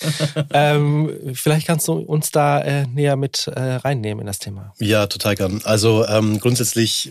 [0.53, 4.73] Ähm, vielleicht kannst du uns da äh, näher mit äh, reinnehmen in das Thema.
[4.79, 5.63] Ja, total gern.
[5.65, 7.08] Also ähm, grundsätzlich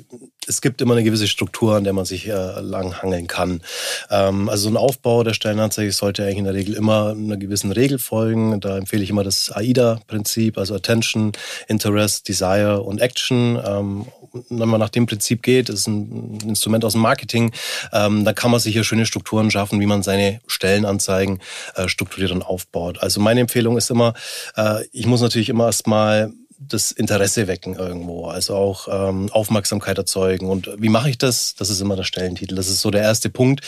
[0.48, 3.62] es gibt immer eine gewisse Struktur, an der man sich äh, lang hangeln kann.
[4.10, 7.72] Ähm, also so ein Aufbau der Stellenanzeige sollte eigentlich in der Regel immer einer gewissen
[7.72, 8.60] Regel folgen.
[8.60, 11.34] Da empfehle ich immer das AIDA-Prinzip, also Attention,
[11.68, 13.60] Interest, Desire und Action.
[13.64, 14.06] Ähm,
[14.50, 17.52] wenn man nach dem Prinzip geht, ist ein Instrument aus dem Marketing,
[17.94, 21.40] ähm, da kann man sich hier schöne Strukturen schaffen, wie man seine Stellenanzeigen
[21.76, 23.00] äh, strukturiert und aufbaut.
[23.02, 24.14] Also meine Empfehlung ist immer,
[24.56, 30.50] äh, ich muss natürlich immer erstmal das Interesse wecken irgendwo, also auch ähm, Aufmerksamkeit erzeugen.
[30.50, 31.54] Und wie mache ich das?
[31.56, 32.56] Das ist immer der Stellentitel.
[32.56, 33.62] Das ist so der erste Punkt,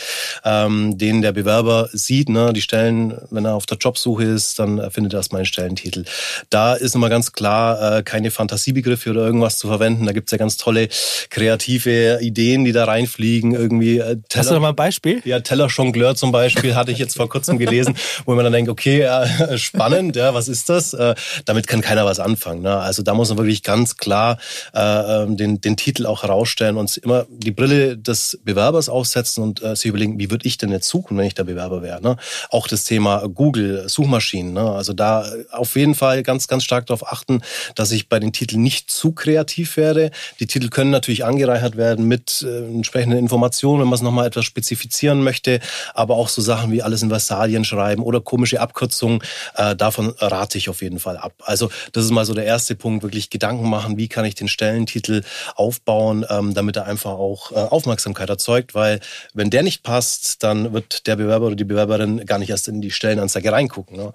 [0.44, 2.28] ähm, den der Bewerber sieht.
[2.28, 2.52] Ne?
[2.52, 6.04] Die Stellen, wenn er auf der Jobsuche ist, dann findet er erstmal einen Stellentitel.
[6.50, 10.06] Da ist immer ganz klar, äh, keine Fantasiebegriffe oder irgendwas zu verwenden.
[10.06, 10.88] Da gibt's ja ganz tolle
[11.28, 13.54] kreative Ideen, die da reinfliegen.
[13.54, 15.22] Irgendwie äh, Teller, Hast du da mal ein Beispiel?
[15.24, 19.02] Ja, Tellerjongleur zum Beispiel hatte ich jetzt vor kurzem gelesen, wo man dann denkt, okay,
[19.02, 20.92] äh, spannend, ja, was ist das?
[20.92, 22.62] Äh, damit kann keiner was anfangen.
[22.62, 22.79] Ne?
[22.82, 24.38] Also da muss man wirklich ganz klar
[24.74, 29.62] äh, ähm, den, den Titel auch herausstellen und immer die Brille des Bewerbers aufsetzen und
[29.62, 32.02] äh, sich überlegen, wie würde ich denn jetzt suchen, wenn ich der Bewerber wäre.
[32.02, 32.16] Ne?
[32.50, 34.52] Auch das Thema Google, Suchmaschinen.
[34.52, 34.70] Ne?
[34.70, 37.42] Also da auf jeden Fall ganz, ganz stark darauf achten,
[37.74, 40.10] dass ich bei den Titeln nicht zu kreativ werde.
[40.38, 44.44] Die Titel können natürlich angereichert werden mit äh, entsprechenden Informationen, wenn man es nochmal etwas
[44.44, 45.60] spezifizieren möchte,
[45.94, 49.22] aber auch so Sachen wie alles in Versalien schreiben oder komische Abkürzungen,
[49.56, 51.32] äh, davon rate ich auf jeden Fall ab.
[51.42, 54.36] Also das ist mal so der erste erste Punkt, wirklich Gedanken machen, wie kann ich
[54.36, 55.22] den Stellentitel
[55.56, 59.00] aufbauen, ähm, damit er einfach auch äh, Aufmerksamkeit erzeugt, weil
[59.34, 62.80] wenn der nicht passt, dann wird der Bewerber oder die Bewerberin gar nicht erst in
[62.80, 63.96] die Stellenanzeige reingucken.
[63.96, 64.12] Ne?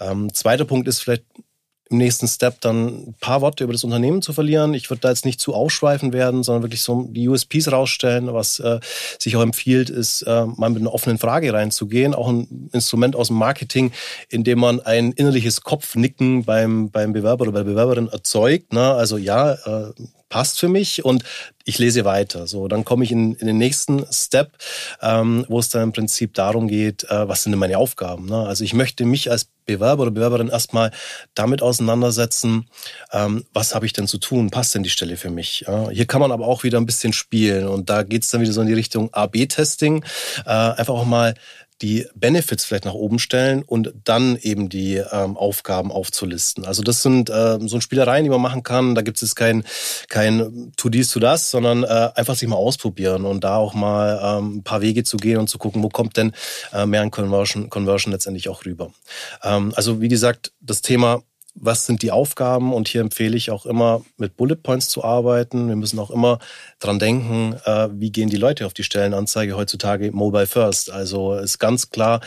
[0.00, 1.24] Ähm, zweiter Punkt ist vielleicht
[1.90, 4.74] im nächsten Step dann ein paar Worte über das Unternehmen zu verlieren.
[4.74, 8.32] Ich würde da jetzt nicht zu ausschweifen werden, sondern wirklich so die USPs rausstellen.
[8.32, 8.80] Was äh,
[9.18, 12.14] sich auch empfiehlt, ist, äh, mal mit einer offenen Frage reinzugehen.
[12.14, 13.92] Auch ein Instrument aus dem Marketing,
[14.28, 18.72] in dem man ein innerliches Kopfnicken beim, beim Bewerber oder bei der Bewerberin erzeugt.
[18.72, 18.92] Ne?
[18.92, 19.92] Also ja, äh,
[20.28, 21.24] passt für mich und
[21.64, 22.46] ich lese weiter.
[22.46, 24.52] So, dann komme ich in, in den nächsten Step,
[25.02, 28.26] ähm, wo es dann im Prinzip darum geht, äh, was sind denn meine Aufgaben.
[28.26, 28.46] Ne?
[28.46, 30.90] Also ich möchte mich als Bewerber oder Bewerberin erstmal
[31.34, 32.68] damit auseinandersetzen,
[33.12, 35.64] ähm, was habe ich denn zu tun, passt denn die Stelle für mich.
[35.66, 35.90] Ja?
[35.90, 38.52] Hier kann man aber auch wieder ein bisschen spielen und da geht es dann wieder
[38.52, 40.04] so in die Richtung A-B-Testing.
[40.46, 41.34] Äh, einfach auch mal
[41.82, 46.64] die Benefits vielleicht nach oben stellen und dann eben die ähm, Aufgaben aufzulisten.
[46.64, 48.94] Also das sind äh, so Spielereien, die man machen kann.
[48.94, 49.64] Da gibt es kein,
[50.08, 54.20] kein to dies, to das, sondern äh, einfach sich mal ausprobieren und da auch mal
[54.22, 56.32] ähm, ein paar Wege zu gehen und zu gucken, wo kommt denn
[56.72, 58.92] äh, mehr ein Conversion, Conversion letztendlich auch rüber.
[59.42, 61.22] Ähm, also wie gesagt, das Thema
[61.60, 62.72] was sind die Aufgaben?
[62.72, 65.68] Und hier empfehle ich auch immer, mit Bullet Points zu arbeiten.
[65.68, 66.38] Wir müssen auch immer
[66.78, 70.90] dran denken, äh, wie gehen die Leute auf die Stellenanzeige heutzutage mobile first.
[70.90, 72.20] Also ist ganz klar,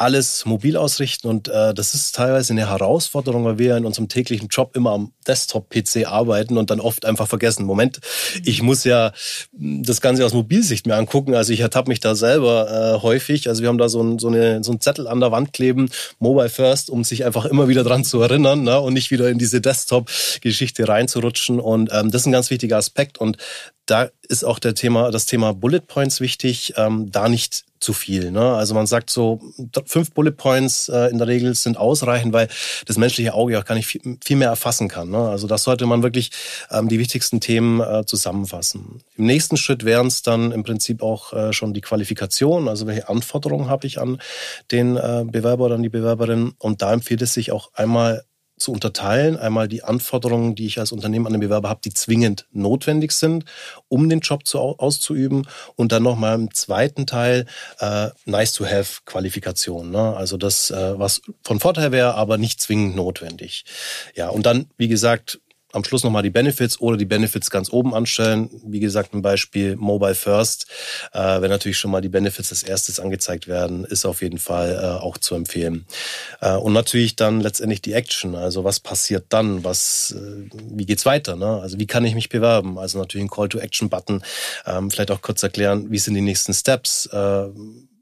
[0.00, 4.48] alles mobil ausrichten und äh, das ist teilweise eine Herausforderung, weil wir in unserem täglichen
[4.48, 8.00] Job immer am Desktop-PC arbeiten und dann oft einfach vergessen, Moment,
[8.44, 9.12] ich muss ja
[9.52, 11.34] das Ganze aus Mobilsicht mir angucken.
[11.34, 13.48] Also ich ertappe mich da selber äh, häufig.
[13.48, 15.90] Also wir haben da so ein, so, eine, so ein Zettel an der Wand kleben,
[16.18, 18.80] Mobile First, um sich einfach immer wieder dran zu erinnern ne?
[18.80, 21.60] und nicht wieder in diese Desktop-Geschichte reinzurutschen.
[21.60, 23.18] Und ähm, das ist ein ganz wichtiger Aspekt.
[23.18, 23.36] Und
[23.90, 28.30] da ist auch der Thema, das Thema Bullet Points wichtig, ähm, da nicht zu viel.
[28.30, 28.54] Ne?
[28.54, 29.40] Also man sagt so,
[29.86, 32.48] fünf Bullet Points äh, in der Regel sind ausreichend, weil
[32.86, 35.08] das menschliche Auge auch gar nicht viel, viel mehr erfassen kann.
[35.08, 35.18] Ne?
[35.18, 36.30] Also das sollte man wirklich
[36.70, 39.00] ähm, die wichtigsten Themen äh, zusammenfassen.
[39.16, 43.08] Im nächsten Schritt wären es dann im Prinzip auch äh, schon die Qualifikation, also welche
[43.08, 44.20] Anforderungen habe ich an
[44.70, 46.52] den äh, Bewerber oder an die Bewerberin.
[46.58, 48.24] Und da empfiehlt es sich auch einmal
[48.60, 49.36] zu unterteilen.
[49.36, 53.44] Einmal die Anforderungen, die ich als Unternehmen an den Bewerber habe, die zwingend notwendig sind,
[53.88, 55.46] um den Job zu, auszuüben.
[55.76, 57.46] Und dann nochmal im zweiten Teil
[57.78, 59.90] äh, Nice-to-have-Qualifikation.
[59.90, 60.16] Ne?
[60.16, 63.64] Also das, äh, was von Vorteil wäre, aber nicht zwingend notwendig.
[64.14, 65.40] Ja, und dann, wie gesagt,
[65.72, 68.50] am Schluss nochmal die Benefits oder die Benefits ganz oben anstellen.
[68.64, 70.66] Wie gesagt, ein Beispiel Mobile First.
[71.12, 74.72] Äh, wenn natürlich schon mal die Benefits als erstes angezeigt werden, ist auf jeden Fall
[74.72, 75.86] äh, auch zu empfehlen.
[76.40, 78.34] Äh, und natürlich dann letztendlich die Action.
[78.34, 79.64] Also was passiert dann?
[79.64, 81.36] Was, äh, wie geht's weiter?
[81.36, 81.60] Ne?
[81.60, 82.78] Also wie kann ich mich bewerben?
[82.78, 84.22] Also natürlich ein Call-to-Action-Button.
[84.66, 87.08] Ähm, vielleicht auch kurz erklären, wie sind die nächsten Steps?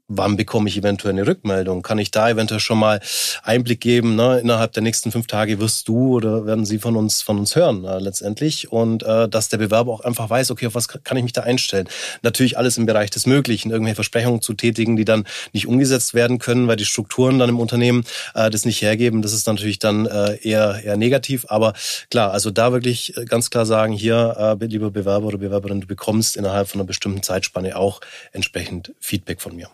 [0.09, 1.81] Wann bekomme ich eventuell eine Rückmeldung?
[1.81, 2.99] Kann ich da eventuell schon mal
[3.43, 4.15] Einblick geben?
[4.15, 4.39] Ne?
[4.39, 7.85] Innerhalb der nächsten fünf Tage wirst du oder werden sie von uns von uns hören
[7.85, 11.23] äh, letztendlich und äh, dass der Bewerber auch einfach weiß, okay, auf was kann ich
[11.23, 11.87] mich da einstellen?
[12.23, 16.39] Natürlich alles im Bereich des Möglichen, irgendwelche Versprechungen zu tätigen, die dann nicht umgesetzt werden
[16.39, 19.21] können, weil die Strukturen dann im Unternehmen äh, das nicht hergeben.
[19.21, 21.45] Das ist natürlich dann äh, eher eher negativ.
[21.49, 21.73] Aber
[22.09, 25.87] klar, also da wirklich äh, ganz klar sagen, hier, äh, lieber Bewerber oder Bewerberin, du
[25.87, 29.69] bekommst innerhalb von einer bestimmten Zeitspanne auch entsprechend Feedback von mir.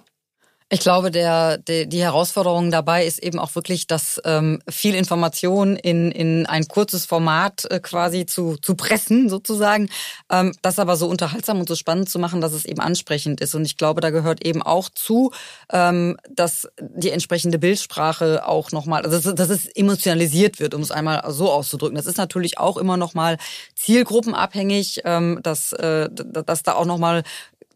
[0.76, 5.78] Ich glaube, der, der, die Herausforderung dabei ist eben auch wirklich, dass ähm, viel Information
[5.78, 9.88] in, in ein kurzes Format äh, quasi zu, zu pressen, sozusagen,
[10.30, 13.56] ähm, das aber so unterhaltsam und so spannend zu machen, dass es eben ansprechend ist.
[13.56, 15.32] Und ich glaube, da gehört eben auch zu,
[15.72, 21.24] ähm, dass die entsprechende Bildsprache auch nochmal, also dass es emotionalisiert wird, um es einmal
[21.32, 21.96] so auszudrücken.
[21.96, 23.38] Das ist natürlich auch immer nochmal
[23.76, 27.24] zielgruppenabhängig, ähm, dass, äh, dass da auch nochmal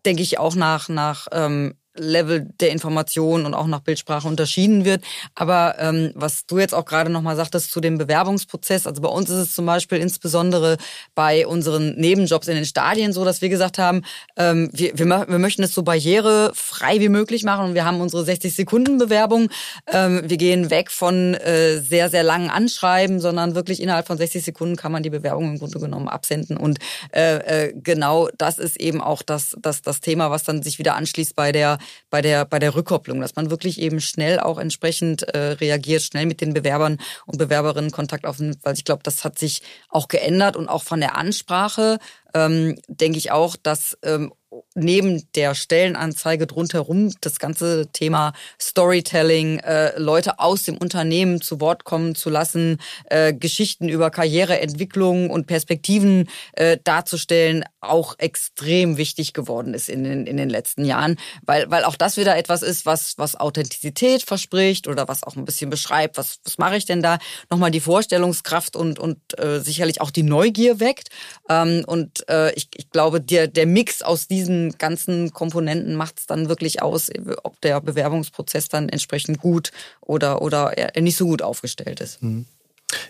[0.06, 5.04] denke ich, auch nach, nach ähm, Level der Information und auch nach Bildsprache unterschieden wird.
[5.36, 9.30] Aber ähm, was du jetzt auch gerade nochmal sagtest zu dem Bewerbungsprozess, also bei uns
[9.30, 10.78] ist es zum Beispiel insbesondere
[11.16, 14.04] bei unseren Nebenjobs in den Stadien so, dass wir gesagt haben,
[14.38, 18.24] ähm, wir, wir, wir möchten es so barrierefrei wie möglich machen und wir haben unsere
[18.24, 19.50] 60-Sekunden-Bewerbung.
[19.92, 24.44] Ähm, wir gehen weg von äh, sehr, sehr langen Anschreiben, sondern wirklich innerhalb von 60
[24.44, 26.56] Sekunden kann man die Bewerbung im Grunde genommen absenden.
[26.56, 26.78] Und
[27.14, 30.96] äh, äh, genau das ist eben auch das, das, das Thema, was dann sich wieder
[30.96, 31.79] anschließt bei der
[32.10, 36.26] bei der, bei der Rückkopplung, dass man wirklich eben schnell auch entsprechend äh, reagiert, schnell
[36.26, 40.56] mit den Bewerbern und Bewerberinnen Kontakt aufnimmt, weil ich glaube, das hat sich auch geändert
[40.56, 42.00] und auch von der Ansprache
[42.34, 44.32] ähm, denke ich auch, dass ähm,
[44.76, 51.84] neben der Stellenanzeige drumherum das ganze Thema Storytelling, äh, Leute aus dem Unternehmen zu Wort
[51.84, 59.74] kommen zu lassen, äh, Geschichten über Karriereentwicklung und Perspektiven äh, darzustellen, auch extrem wichtig geworden
[59.74, 63.18] ist in den, in den letzten Jahren, weil, weil auch das wieder etwas ist, was,
[63.18, 67.20] was Authentizität verspricht oder was auch ein bisschen beschreibt, was, was mache ich denn da,
[67.50, 71.10] nochmal die Vorstellungskraft und, und äh, sicherlich auch die Neugier weckt.
[71.50, 74.39] Ähm, und äh, ich, ich glaube, der, der Mix aus diesen
[74.78, 77.10] ganzen Komponenten macht es dann wirklich aus,
[77.44, 79.72] ob der Bewerbungsprozess dann entsprechend gut
[80.02, 82.22] oder, oder nicht so gut aufgestellt ist.
[82.22, 82.46] Mhm.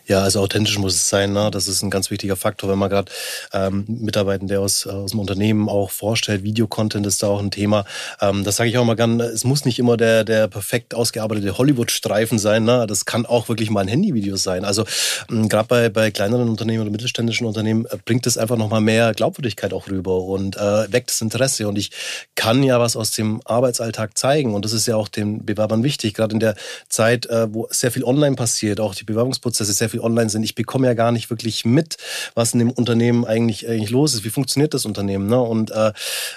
[0.07, 1.33] Ja, also authentisch muss es sein.
[1.33, 1.51] Ne?
[1.51, 3.11] Das ist ein ganz wichtiger Faktor, wenn man gerade
[3.53, 6.43] ähm, Mitarbeitende aus, aus dem Unternehmen auch vorstellt.
[6.43, 7.85] Videocontent ist da auch ein Thema.
[8.19, 9.19] Ähm, das sage ich auch mal gern.
[9.19, 12.63] Es muss nicht immer der, der perfekt ausgearbeitete Hollywood-Streifen sein.
[12.63, 12.87] Ne?
[12.87, 14.65] Das kann auch wirklich mal ein Handyvideo sein.
[14.65, 14.83] Also
[15.29, 19.13] ähm, gerade bei, bei kleineren Unternehmen oder mittelständischen Unternehmen äh, bringt es einfach nochmal mehr
[19.13, 21.67] Glaubwürdigkeit auch rüber und äh, weckt das Interesse.
[21.67, 21.91] Und ich
[22.35, 24.55] kann ja was aus dem Arbeitsalltag zeigen.
[24.55, 26.55] Und das ist ja auch den Bewerbern wichtig, gerade in der
[26.89, 30.43] Zeit, äh, wo sehr viel online passiert, auch die Bewerbungsprozesse Prozesse sehr viel online sind.
[30.43, 31.97] Ich bekomme ja gar nicht wirklich mit,
[32.33, 34.23] was in dem Unternehmen eigentlich, eigentlich los ist.
[34.23, 35.27] Wie funktioniert das Unternehmen?
[35.27, 35.39] Ne?
[35.39, 35.93] Und äh,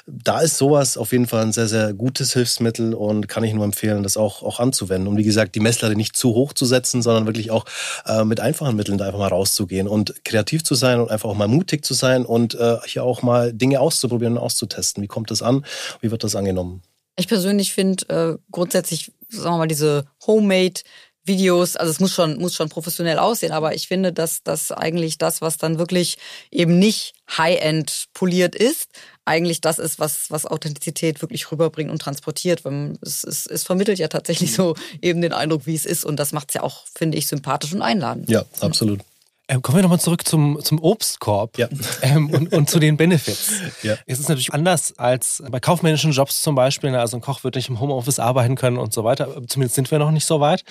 [0.06, 3.64] da ist sowas auf jeden Fall ein sehr, sehr gutes Hilfsmittel und kann ich nur
[3.64, 5.08] empfehlen, das auch, auch anzuwenden.
[5.08, 7.64] Und wie gesagt, die Messlatte nicht zu hoch zu setzen, sondern wirklich auch
[8.06, 11.36] äh, mit einfachen Mitteln da einfach mal rauszugehen und kreativ zu sein und einfach auch
[11.36, 15.02] mal mutig zu sein und äh, hier auch mal Dinge auszuprobieren und auszutesten.
[15.02, 15.64] Wie kommt das an?
[16.00, 16.82] Wie wird das angenommen?
[17.16, 20.80] Ich persönlich finde äh, grundsätzlich, sagen wir mal, diese Homemade
[21.24, 25.18] Videos, also es muss schon, muss schon professionell aussehen, aber ich finde, dass das eigentlich
[25.18, 26.18] das, was dann wirklich
[26.50, 28.88] eben nicht High-End poliert ist,
[29.24, 32.64] eigentlich das ist, was, was Authentizität wirklich rüberbringt und transportiert.
[33.02, 36.32] Es, es, es vermittelt ja tatsächlich so eben den Eindruck, wie es ist und das
[36.32, 38.28] macht es ja auch, finde ich, sympathisch und einladend.
[38.28, 39.00] Ja, absolut.
[39.52, 41.68] Ähm, kommen wir nochmal zurück zum, zum Obstkorb ja.
[42.00, 43.52] ähm, und, und zu den Benefits.
[43.82, 43.96] Ja.
[44.06, 46.92] Es ist natürlich anders als bei kaufmännischen Jobs zum Beispiel.
[46.92, 47.00] Ne?
[47.00, 49.28] Also ein Koch wird nicht im Homeoffice arbeiten können und so weiter.
[49.48, 50.64] Zumindest sind wir noch nicht so weit.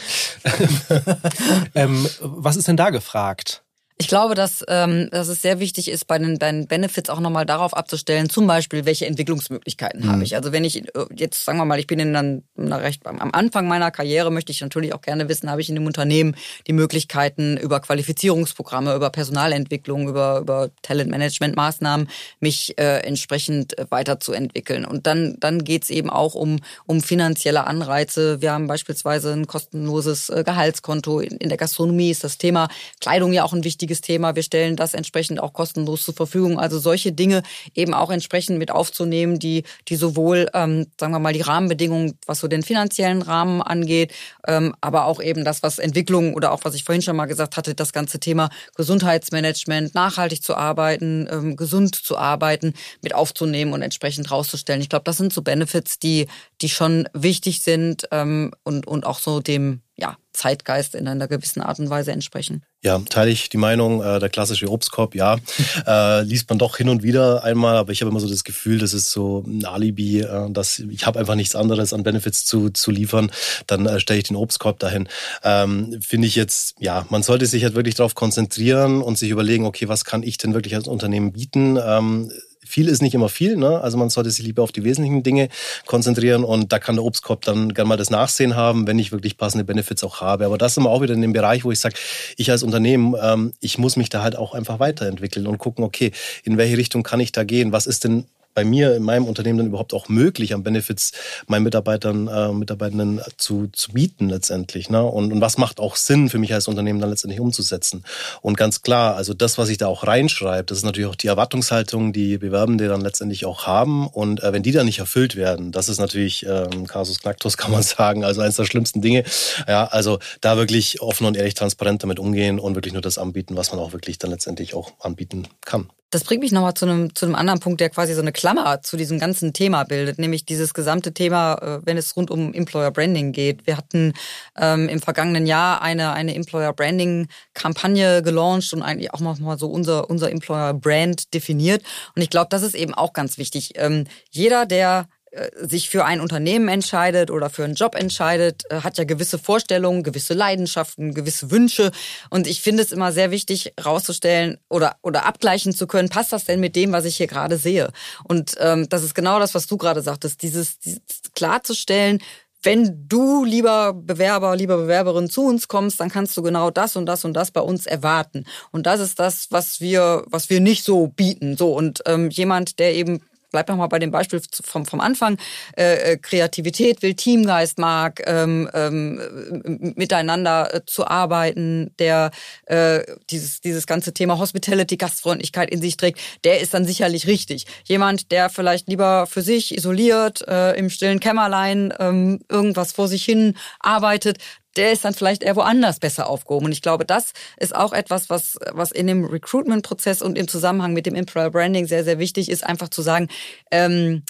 [1.76, 3.64] ähm, was ist denn da gefragt?
[4.02, 7.20] Ich glaube, dass, ähm, dass es sehr wichtig ist, bei den, bei den Benefits auch
[7.20, 10.10] nochmal darauf abzustellen, zum Beispiel, welche Entwicklungsmöglichkeiten mhm.
[10.10, 10.36] habe ich.
[10.36, 13.68] Also wenn ich äh, jetzt, sagen wir mal, ich bin in dann recht am Anfang
[13.68, 16.36] meiner Karriere, möchte ich natürlich auch gerne wissen, habe ich in dem Unternehmen
[16.66, 22.10] die Möglichkeiten, über Qualifizierungsprogramme, über Personalentwicklung, über, über Talentmanagement-Maßnahmen
[22.40, 24.84] mich äh, entsprechend äh, weiterzuentwickeln.
[24.84, 28.42] Und dann, dann geht's eben auch um, um finanzielle Anreize.
[28.42, 31.20] Wir haben beispielsweise ein kostenloses äh, Gehaltskonto.
[31.20, 32.68] In, in der Gastronomie ist das Thema
[33.00, 34.36] Kleidung ja auch ein wichtiges wichtiges Thema.
[34.36, 36.60] Wir stellen das entsprechend auch kostenlos zur Verfügung.
[36.60, 37.44] Also solche Dinge
[37.76, 42.40] eben auch entsprechend mit aufzunehmen, die, die sowohl, ähm, sagen wir mal, die Rahmenbedingungen, was
[42.40, 44.14] so den finanziellen Rahmen angeht,
[44.48, 47.58] ähm, aber auch eben das, was Entwicklung oder auch was ich vorhin schon mal gesagt
[47.58, 53.82] hatte, das ganze Thema Gesundheitsmanagement, nachhaltig zu arbeiten, ähm, gesund zu arbeiten, mit aufzunehmen und
[53.82, 54.82] entsprechend rauszustellen.
[54.82, 56.28] Ich glaube, das sind so Benefits, die,
[56.62, 61.62] die schon wichtig sind ähm, und, und auch so dem ja, Zeitgeist in einer gewissen
[61.62, 62.64] Art und Weise entsprechen.
[62.82, 65.38] Ja, teile ich die Meinung, äh, der klassische Obstkorb, ja,
[65.86, 68.80] äh, liest man doch hin und wieder einmal, aber ich habe immer so das Gefühl,
[68.80, 72.72] das ist so ein Alibi, äh, dass ich habe einfach nichts anderes an Benefits zu,
[72.72, 73.32] zu liefern,
[73.68, 75.08] dann äh, stelle ich den Obstkorb dahin.
[75.44, 79.66] Ähm, Finde ich jetzt, ja, man sollte sich halt wirklich darauf konzentrieren und sich überlegen,
[79.66, 81.78] okay, was kann ich denn wirklich als Unternehmen bieten?
[81.78, 82.32] Ähm,
[82.66, 83.58] viel ist nicht immer viel.
[83.58, 83.82] Ne?
[83.82, 85.50] Also man sollte sich lieber auf die wesentlichen Dinge
[85.86, 89.38] konzentrieren und da kann der Obstkorb dann gerne mal das Nachsehen haben, wenn ich wirklich
[89.38, 90.46] passende Benefits auch habe.
[90.46, 91.96] Aber das ist immer auch wieder in dem Bereich, wo ich sage,
[92.38, 96.12] ich als Unternehmen, ähm, ich muss mich da halt auch einfach weiterentwickeln und gucken, okay,
[96.44, 97.72] in welche Richtung kann ich da gehen?
[97.72, 101.12] Was ist denn bei mir in meinem Unternehmen dann überhaupt auch möglich, an Benefits
[101.48, 104.90] meinen Mitarbeitern, äh, Mitarbeitenden zu, zu bieten letztendlich.
[104.90, 105.04] Ne?
[105.04, 108.04] Und, und was macht auch Sinn für mich als Unternehmen dann letztendlich umzusetzen?
[108.42, 111.28] Und ganz klar, also das, was ich da auch reinschreibe, das ist natürlich auch die
[111.28, 114.08] Erwartungshaltung, die Bewerbende dann letztendlich auch haben.
[114.08, 117.72] Und äh, wenn die dann nicht erfüllt werden, das ist natürlich ähm, Casus Knactus, kann
[117.72, 119.24] man sagen, also eines der schlimmsten Dinge.
[119.68, 123.56] Ja, also da wirklich offen und ehrlich transparent damit umgehen und wirklich nur das anbieten,
[123.56, 125.90] was man auch wirklich dann letztendlich auch anbieten kann.
[126.12, 128.82] Das bringt mich nochmal zu einem, zu einem anderen Punkt, der quasi so eine Klammer
[128.82, 132.90] zu diesem ganzen Thema bildet, nämlich dieses gesamte Thema, äh, wenn es rund um Employer
[132.90, 133.68] Branding geht.
[133.68, 134.14] Wir hatten
[134.58, 139.68] ähm, im vergangenen Jahr eine, eine Employer Branding Kampagne gelauncht und eigentlich auch mal so
[139.68, 141.84] unser, unser Employer Brand definiert.
[142.16, 143.74] Und ich glaube, das ist eben auch ganz wichtig.
[143.76, 145.08] Ähm, jeder, der
[145.56, 150.04] sich für ein Unternehmen entscheidet oder für einen Job entscheidet, äh, hat ja gewisse Vorstellungen,
[150.04, 151.92] gewisse Leidenschaften, gewisse Wünsche.
[152.30, 156.46] Und ich finde es immer sehr wichtig, rauszustellen oder, oder abgleichen zu können, passt das
[156.46, 157.92] denn mit dem, was ich hier gerade sehe?
[158.26, 161.02] Und ähm, das ist genau das, was du gerade sagtest, dieses, dieses
[161.34, 162.20] klarzustellen,
[162.64, 167.08] wenn du, lieber Bewerber, lieber Bewerberin, zu uns kommst, dann kannst du genau das und
[167.08, 168.46] das und das bei uns erwarten.
[168.72, 171.58] Und das ist das, was wir, was wir nicht so bieten.
[171.58, 175.38] So und ähm, jemand, der eben bleib noch mal bei dem Beispiel vom, vom Anfang,
[175.78, 182.32] äh, äh, Kreativität will, Teamgeist mag, ähm, ähm, miteinander äh, zu arbeiten, der
[182.66, 187.66] äh, dieses, dieses ganze Thema Hospitality, Gastfreundlichkeit in sich trägt, der ist dann sicherlich richtig.
[187.86, 193.24] Jemand, der vielleicht lieber für sich isoliert, äh, im stillen Kämmerlein ähm, irgendwas vor sich
[193.24, 194.38] hin arbeitet,
[194.78, 196.68] der ist dann vielleicht eher woanders besser aufgehoben.
[196.68, 200.94] Und ich glaube, das ist auch etwas, was, was in dem Recruitment-Prozess und im Zusammenhang
[200.94, 203.28] mit dem Employer Branding sehr, sehr wichtig ist, einfach zu sagen,
[203.72, 204.24] ähm,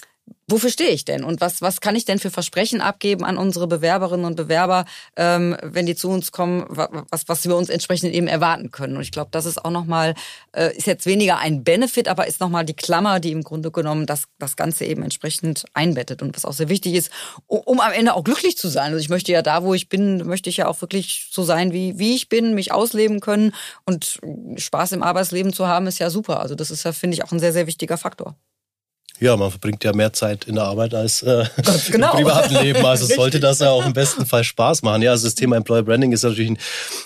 [0.52, 3.66] wofür stehe ich denn und was, was kann ich denn für Versprechen abgeben an unsere
[3.66, 4.84] Bewerberinnen und Bewerber,
[5.16, 8.96] ähm, wenn die zu uns kommen, was, was wir uns entsprechend eben erwarten können.
[8.96, 10.14] Und ich glaube, das ist auch nochmal,
[10.52, 14.06] äh, ist jetzt weniger ein Benefit, aber ist nochmal die Klammer, die im Grunde genommen
[14.06, 17.10] das, das Ganze eben entsprechend einbettet und was auch sehr wichtig ist,
[17.46, 18.92] um, um am Ende auch glücklich zu sein.
[18.92, 21.72] Also ich möchte ja da, wo ich bin, möchte ich ja auch wirklich so sein,
[21.72, 23.54] wie, wie ich bin, mich ausleben können
[23.86, 24.20] und
[24.56, 26.40] Spaß im Arbeitsleben zu haben, ist ja super.
[26.40, 28.36] Also das ist ja, finde ich, auch ein sehr, sehr wichtiger Faktor.
[29.20, 31.44] Ja, man verbringt ja mehr Zeit in der Arbeit als äh,
[31.92, 32.12] genau.
[32.12, 32.82] im privaten Leben.
[32.92, 35.00] Also sollte das ja auch im besten Fall Spaß machen.
[35.00, 36.58] Ja, also das Thema Employer Branding ist natürlich ein,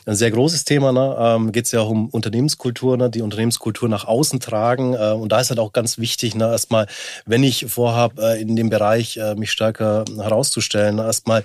[0.05, 0.91] ein sehr großes Thema.
[0.91, 1.17] Ne?
[1.19, 3.09] Ähm, Geht es ja auch um Unternehmenskultur, ne?
[3.09, 4.95] die Unternehmenskultur nach außen tragen.
[4.95, 6.45] Äh, und da ist halt auch ganz wichtig, ne?
[6.45, 6.89] erstmal,
[7.25, 11.45] wenn ich vorhabe, äh, in dem Bereich äh, mich stärker herauszustellen, erstmal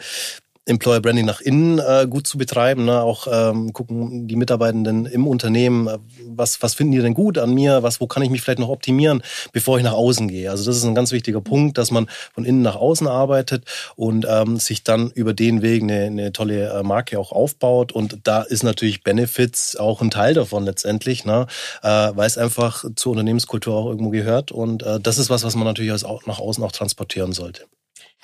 [0.65, 3.01] Employer Branding nach innen äh, gut zu betreiben, ne?
[3.01, 5.97] auch ähm, gucken die Mitarbeitenden im Unternehmen, äh,
[6.27, 8.69] was, was finden die denn gut an mir, was, wo kann ich mich vielleicht noch
[8.69, 10.51] optimieren, bevor ich nach außen gehe.
[10.51, 14.27] Also das ist ein ganz wichtiger Punkt, dass man von innen nach außen arbeitet und
[14.29, 17.91] ähm, sich dann über den Weg eine, eine tolle äh, Marke auch aufbaut.
[17.91, 21.47] Und da ist natürlich Benefits auch ein Teil davon letztendlich, ne?
[21.81, 24.51] äh, weil es einfach zur Unternehmenskultur auch irgendwo gehört.
[24.51, 27.65] Und äh, das ist was, was man natürlich auch nach außen auch transportieren sollte.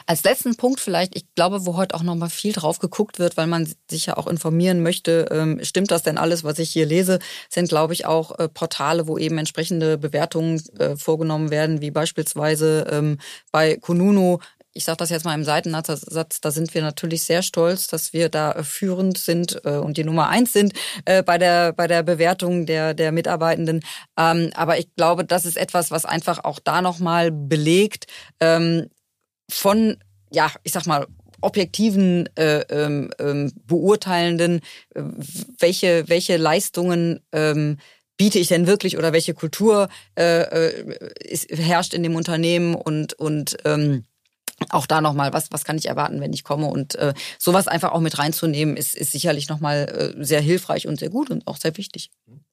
[0.10, 3.46] Als letzten Punkt vielleicht, ich glaube, wo heute auch nochmal viel drauf geguckt wird, weil
[3.46, 7.20] man sich ja auch informieren möchte, ähm, stimmt das denn alles, was ich hier lese,
[7.50, 12.88] sind, glaube ich, auch äh, Portale, wo eben entsprechende Bewertungen äh, vorgenommen werden, wie beispielsweise
[12.90, 13.18] ähm,
[13.52, 14.40] bei Kununu
[14.74, 18.30] ich sage das jetzt mal im Seitensatz, da sind wir natürlich sehr stolz, dass wir
[18.30, 20.74] da führend sind äh, und die Nummer eins sind
[21.04, 23.84] bei der bei der Bewertung der der Mitarbeitenden.
[24.20, 28.06] Ähm, aber ich glaube, das ist etwas, was einfach auch da nochmal belegt,
[29.50, 29.98] von,
[30.32, 31.08] ja, ich sag mal,
[31.42, 34.62] objektiven äh, ähm, ähm, Beurteilenden,
[34.96, 35.04] äh,
[35.60, 37.78] welche, welche Leistungen ähm,
[38.18, 43.14] biete ich denn wirklich oder welche Kultur äh, äh, ist, herrscht in dem Unternehmen und,
[43.14, 44.06] und ähm,
[44.70, 46.68] auch da nochmal, was, was kann ich erwarten, wenn ich komme?
[46.68, 51.00] Und äh, sowas einfach auch mit reinzunehmen, ist, ist sicherlich nochmal äh, sehr hilfreich und
[51.00, 52.10] sehr gut und auch sehr wichtig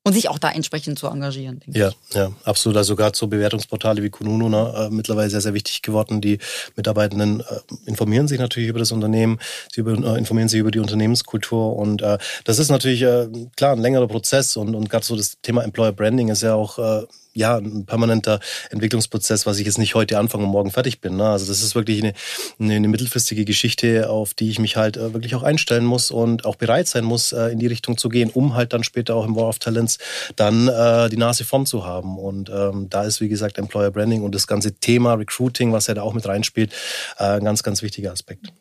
[0.07, 1.61] und sich auch da entsprechend zu engagieren.
[1.67, 2.15] ja, ich.
[2.15, 2.77] ja, absolut.
[2.77, 6.21] Also sogar so Bewertungsportale wie Kununu ne, äh, mittlerweile sehr, sehr wichtig geworden.
[6.21, 6.39] Die
[6.77, 7.45] Mitarbeitenden äh,
[7.87, 9.39] informieren sich natürlich über das Unternehmen,
[9.73, 13.73] sie über, äh, informieren sich über die Unternehmenskultur und äh, das ist natürlich äh, klar
[13.73, 17.07] ein längerer Prozess und, und gerade so das Thema Employer Branding ist ja auch äh,
[17.35, 21.17] ja, ein permanenter Entwicklungsprozess, was ich jetzt nicht heute anfange und morgen fertig bin.
[21.17, 21.29] Ne?
[21.29, 22.15] Also das ist wirklich eine,
[22.59, 26.45] eine, eine, mittelfristige Geschichte, auf die ich mich halt äh, wirklich auch einstellen muss und
[26.45, 29.27] auch bereit sein muss, äh, in die Richtung zu gehen, um halt dann später auch
[29.27, 29.99] im War of Talents
[30.37, 32.19] dann äh, die Nase vorn zu haben.
[32.19, 35.95] Und ähm, da ist, wie gesagt, Employer Branding und das ganze Thema Recruiting, was ja
[35.95, 36.73] da auch mit reinspielt,
[37.19, 38.53] äh, ein ganz, ganz wichtiger Aspekt.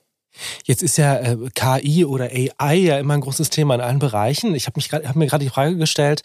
[0.65, 4.55] Jetzt ist ja äh, KI oder AI ja immer ein großes Thema in allen Bereichen.
[4.55, 6.23] Ich habe hab mir gerade die Frage gestellt,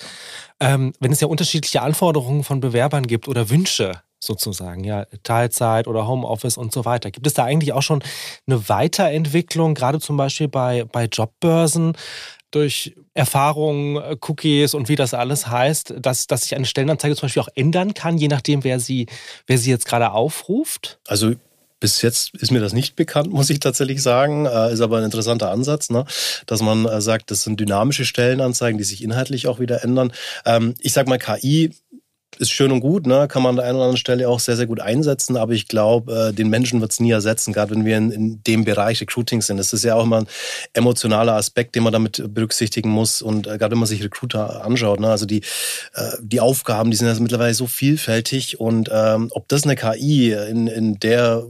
[0.61, 6.09] ähm, wenn es ja unterschiedliche Anforderungen von Bewerbern gibt oder Wünsche sozusagen, ja, Teilzeit oder
[6.09, 7.11] Homeoffice und so weiter.
[7.11, 8.03] Gibt es da eigentlich auch schon
[8.47, 11.97] eine Weiterentwicklung, gerade zum Beispiel bei, bei Jobbörsen,
[12.51, 17.27] durch Erfahrungen, äh, Cookies und wie das alles heißt, dass, dass sich eine Stellenanzeige zum
[17.27, 19.07] Beispiel auch ändern kann, je nachdem, wer sie,
[19.47, 20.99] wer sie jetzt gerade aufruft?
[21.07, 21.35] Also
[21.81, 24.47] bis jetzt ist mir das nicht bekannt, muss ich tatsächlich sagen.
[24.47, 26.05] Äh, ist aber ein interessanter Ansatz, ne?
[26.47, 30.13] dass man äh, sagt, das sind dynamische Stellenanzeigen, die sich inhaltlich auch wieder ändern.
[30.45, 31.71] Ähm, ich sag mal, KI
[32.39, 33.27] ist schön und gut, ne?
[33.29, 35.67] kann man an der einen oder anderen Stelle auch sehr, sehr gut einsetzen, aber ich
[35.67, 39.01] glaube, äh, den Menschen wird es nie ersetzen, gerade wenn wir in, in, dem Bereich
[39.01, 39.57] Recruiting sind.
[39.57, 40.27] Das ist ja auch immer ein
[40.73, 45.01] emotionaler Aspekt, den man damit berücksichtigen muss und äh, gerade wenn man sich Recruiter anschaut,
[45.01, 45.11] ne?
[45.11, 45.43] also die,
[45.95, 50.33] äh, die Aufgaben, die sind ja mittlerweile so vielfältig und ähm, ob das eine KI
[50.33, 51.45] in, in der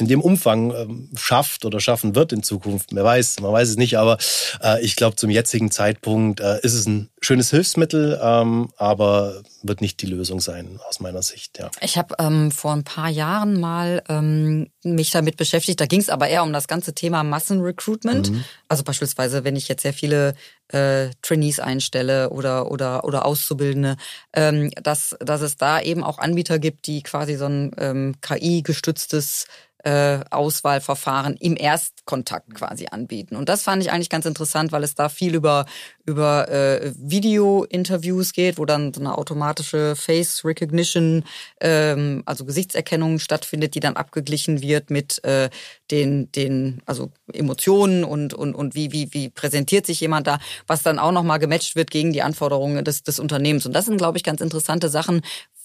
[0.00, 2.90] in dem Umfang ähm, schafft oder schaffen wird in Zukunft.
[2.92, 4.18] Wer weiß, man weiß es nicht, aber
[4.62, 9.80] äh, ich glaube, zum jetzigen Zeitpunkt äh, ist es ein schönes Hilfsmittel, ähm, aber wird
[9.80, 11.58] nicht die Lösung sein, aus meiner Sicht.
[11.58, 11.70] Ja.
[11.80, 15.80] Ich habe ähm, vor ein paar Jahren mal ähm, mich damit beschäftigt.
[15.80, 18.30] Da ging es aber eher um das ganze Thema Massenrecruitment.
[18.30, 18.44] Mhm.
[18.68, 20.34] Also beispielsweise, wenn ich jetzt sehr viele
[20.68, 23.96] äh, Trainees einstelle oder oder oder Auszubildende,
[24.32, 29.46] dass dass es da eben auch Anbieter gibt, die quasi so ein ähm, KI-gestütztes
[29.84, 33.36] äh, Auswahlverfahren im Erstkontakt quasi anbieten.
[33.36, 35.66] Und das fand ich eigentlich ganz interessant, weil es da viel über,
[36.04, 41.24] über äh, Video-Interviews geht, wo dann so eine automatische Face Recognition,
[41.60, 45.50] ähm, also Gesichtserkennung stattfindet, die dann abgeglichen wird mit äh,
[45.90, 50.82] den, den, also Emotionen und, und, und wie, wie, wie präsentiert sich jemand da, was
[50.82, 53.66] dann auch nochmal gematcht wird gegen die Anforderungen des, des Unternehmens.
[53.66, 55.22] Und das sind, glaube ich, ganz interessante Sachen,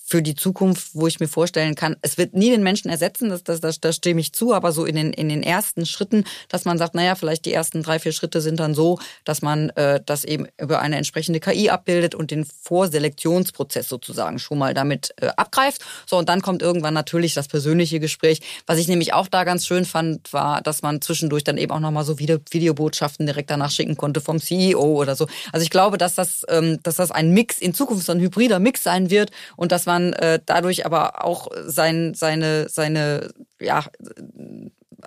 [0.08, 3.43] für die Zukunft, wo ich mir vorstellen kann, es wird nie den Menschen ersetzen, das,
[3.43, 6.64] das, das, das stimme ich zu, aber so in den, in den ersten Schritten, dass
[6.64, 9.99] man sagt, naja, vielleicht die ersten drei, vier Schritte sind dann so, dass man äh,
[10.06, 15.30] das eben über eine entsprechende KI abbildet und den Vorselektionsprozess sozusagen schon mal damit äh,
[15.38, 15.82] abgreift.
[16.06, 18.41] So, und dann kommt irgendwann natürlich das persönliche Gespräch.
[18.68, 21.80] Was ich nämlich auch da ganz schön fand, war, dass man zwischendurch dann eben auch
[21.80, 25.26] nochmal so Video Videobotschaften direkt danach schicken konnte vom CEO oder so.
[25.51, 28.60] Also ich glaube, dass das, ähm, dass das ein Mix in Zukunft so ein hybrider
[28.60, 33.30] Mix sein wird und dass man man äh, dadurch aber auch sein, seine, seine,
[33.60, 33.86] ja,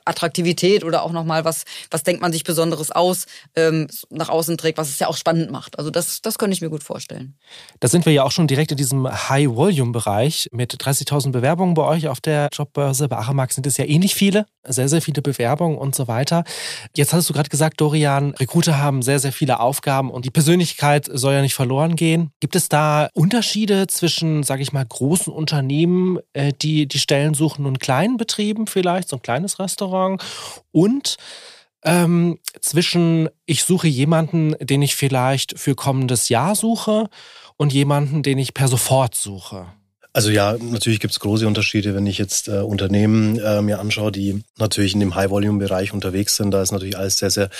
[0.04, 3.26] Attraktivität oder auch nochmal was, was denkt man sich Besonderes aus,
[3.56, 5.78] ähm, nach außen trägt, was es ja auch spannend macht.
[5.78, 7.36] Also das, das könnte ich mir gut vorstellen.
[7.80, 12.08] Da sind wir ja auch schon direkt in diesem High-Volume-Bereich mit 30.000 Bewerbungen bei euch
[12.08, 13.08] auf der Jobbörse.
[13.08, 16.44] Bei Achemark sind es ja nicht viele, sehr, sehr viele Bewerbungen und so weiter.
[16.96, 21.08] Jetzt hattest du gerade gesagt, Dorian, Recruiter haben sehr, sehr viele Aufgaben und die Persönlichkeit
[21.12, 22.30] soll ja nicht verloren gehen.
[22.40, 27.66] Gibt es da Unterschiede zwischen, sage ich mal, großen Unternehmen, äh, die die Stellen suchen
[27.66, 30.22] und kleinen Betrieben vielleicht, so ein kleines Restaurant?
[30.72, 31.16] Und
[31.84, 37.08] ähm, zwischen ich suche jemanden, den ich vielleicht für kommendes Jahr suche
[37.56, 39.66] und jemanden, den ich per sofort suche?
[40.18, 44.10] Also ja, natürlich gibt es große Unterschiede, wenn ich jetzt äh, Unternehmen äh, mir anschaue,
[44.10, 46.50] die natürlich in dem High-Volume-Bereich unterwegs sind.
[46.50, 47.50] Da ist natürlich alles sehr, sehr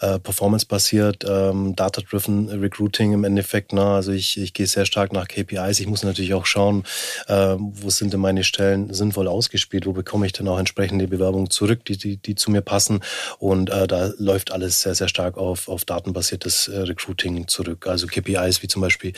[0.00, 3.72] äh, performance-basiert, ähm, data-driven Recruiting im Endeffekt.
[3.72, 3.84] Ne?
[3.84, 5.78] Also ich, ich gehe sehr stark nach KPIs.
[5.78, 6.82] Ich muss natürlich auch schauen,
[7.28, 11.50] äh, wo sind denn meine Stellen sinnvoll ausgespielt, wo bekomme ich dann auch entsprechende Bewerbungen
[11.50, 12.98] zurück, die, die, die zu mir passen.
[13.38, 17.86] Und äh, da läuft alles sehr, sehr stark auf, auf datenbasiertes äh, Recruiting zurück.
[17.86, 19.12] Also KPIs wie zum Beispiel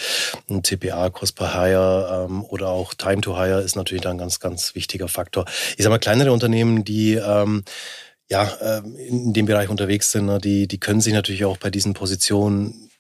[0.51, 4.17] ein CPA, Cost per Hire ähm, oder auch auch Time to Hire ist natürlich dann
[4.17, 5.45] ein ganz, ganz wichtiger Faktor.
[5.77, 7.65] Ich sage mal, kleinere Unternehmen, die ähm,
[8.31, 11.71] ja, ähm, in dem Bereich unterwegs sind, ne, die, die können sich natürlich auch bei
[11.71, 12.91] diesen Positionen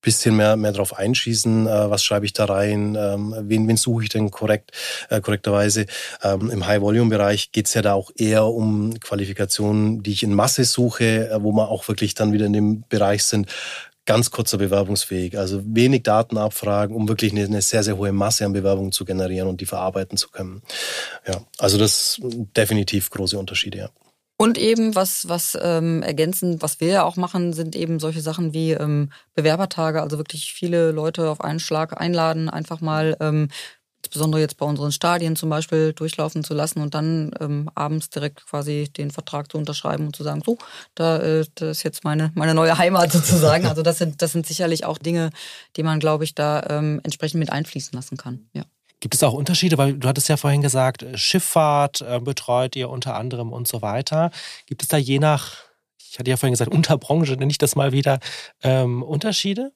[0.00, 4.02] bisschen mehr, mehr drauf einschießen, äh, was schreibe ich da rein, ähm, wen, wen suche
[4.02, 4.72] ich denn korrekt,
[5.10, 5.86] äh, korrekterweise.
[6.24, 11.30] Ähm, Im High-Volume-Bereich geht's ja da auch eher um Qualifikationen, die ich in Masse suche,
[11.30, 13.46] äh, wo man auch wirklich dann wieder in dem Bereich sind,
[14.04, 15.36] ganz kurzer Bewerbungsweg.
[15.36, 19.04] Also wenig Daten abfragen, um wirklich eine, eine, sehr, sehr hohe Masse an Bewerbungen zu
[19.04, 20.62] generieren und die verarbeiten zu können.
[21.26, 22.20] Ja, also das
[22.56, 23.90] definitiv große Unterschiede, ja.
[24.38, 28.52] Und eben, was, was ähm, ergänzen, was wir ja auch machen, sind eben solche Sachen
[28.52, 33.50] wie ähm, Bewerbertage, also wirklich viele Leute auf einen Schlag einladen, einfach mal ähm,
[34.04, 38.44] insbesondere jetzt bei unseren Stadien zum Beispiel durchlaufen zu lassen und dann ähm, abends direkt
[38.46, 40.58] quasi den Vertrag zu unterschreiben und zu sagen, so,
[40.94, 43.66] da äh, das ist jetzt meine, meine neue Heimat sozusagen.
[43.66, 45.30] Also das sind, das sind sicherlich auch Dinge,
[45.76, 48.48] die man, glaube ich, da ähm, entsprechend mit einfließen lassen kann.
[48.52, 48.64] Ja.
[48.98, 49.78] Gibt es auch Unterschiede?
[49.78, 54.30] Weil du hattest ja vorhin gesagt, Schifffahrt äh, betreut ihr unter anderem und so weiter.
[54.66, 55.56] Gibt es da je nach,
[55.98, 58.18] ich hatte ja vorhin gesagt, Unterbranche, nenne ich das mal wieder,
[58.62, 59.72] ähm, Unterschiede?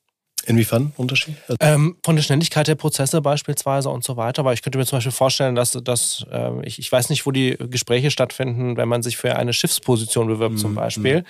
[0.48, 1.34] Inwiefern Unterschied?
[1.58, 4.40] Ähm, von der Schnelligkeit der Prozesse beispielsweise und so weiter.
[4.40, 7.32] Aber ich könnte mir zum Beispiel vorstellen, dass, dass äh, ich, ich weiß nicht, wo
[7.32, 10.58] die Gespräche stattfinden, wenn man sich für eine Schiffsposition bewirbt mhm.
[10.58, 11.24] zum Beispiel.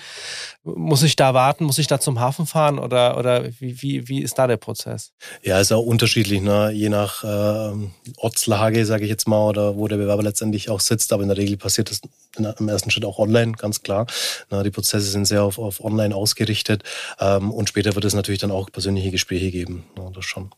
[0.64, 1.64] Muss ich da warten?
[1.64, 2.78] Muss ich da zum Hafen fahren?
[2.78, 5.12] Oder, oder wie, wie, wie ist da der Prozess?
[5.42, 6.70] Ja, ist auch unterschiedlich, ne?
[6.72, 7.72] je nach äh,
[8.18, 11.14] Ortslage, sage ich jetzt mal, oder wo der Bewerber letztendlich auch sitzt.
[11.14, 12.02] Aber in der Regel passiert das
[12.36, 14.06] im ersten Schritt auch online, ganz klar.
[14.50, 16.82] Na, die Prozesse sind sehr auf, auf online ausgerichtet.
[17.18, 19.84] Ähm, und später wird es natürlich dann auch persönlich persönliche Gespräche geben.
[19.96, 20.50] Ja, das schon.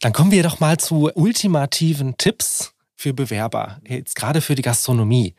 [0.00, 5.34] Dann kommen wir doch mal zu ultimativen Tipps für Bewerber, jetzt gerade für die Gastronomie.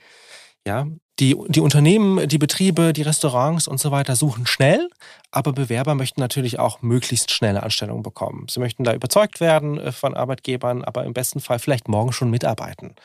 [0.65, 0.87] Ja,
[1.19, 4.89] die, die Unternehmen, die Betriebe, die Restaurants und so weiter suchen schnell,
[5.31, 8.47] aber Bewerber möchten natürlich auch möglichst schnelle Anstellungen bekommen.
[8.49, 12.29] Sie möchten da überzeugt werden äh, von Arbeitgebern, aber im besten Fall vielleicht morgen schon
[12.29, 12.95] mitarbeiten.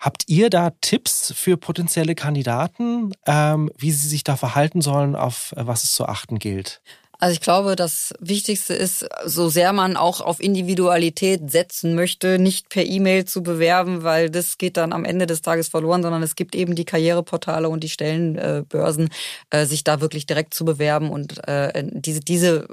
[0.00, 5.52] Habt ihr da Tipps für potenzielle Kandidaten, ähm, wie sie sich da verhalten sollen, auf
[5.56, 6.80] äh, was es zu achten gilt?
[7.20, 12.68] Also ich glaube, das Wichtigste ist, so sehr man auch auf Individualität setzen möchte, nicht
[12.68, 16.36] per E-Mail zu bewerben, weil das geht dann am Ende des Tages verloren, sondern es
[16.36, 19.08] gibt eben die Karriereportale und die Stellenbörsen,
[19.50, 22.68] äh, sich da wirklich direkt zu bewerben und äh, diese, diese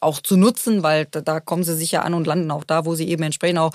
[0.00, 3.08] auch zu nutzen, weil da kommen sie sicher an und landen auch da, wo sie
[3.08, 3.72] eben entsprechend auch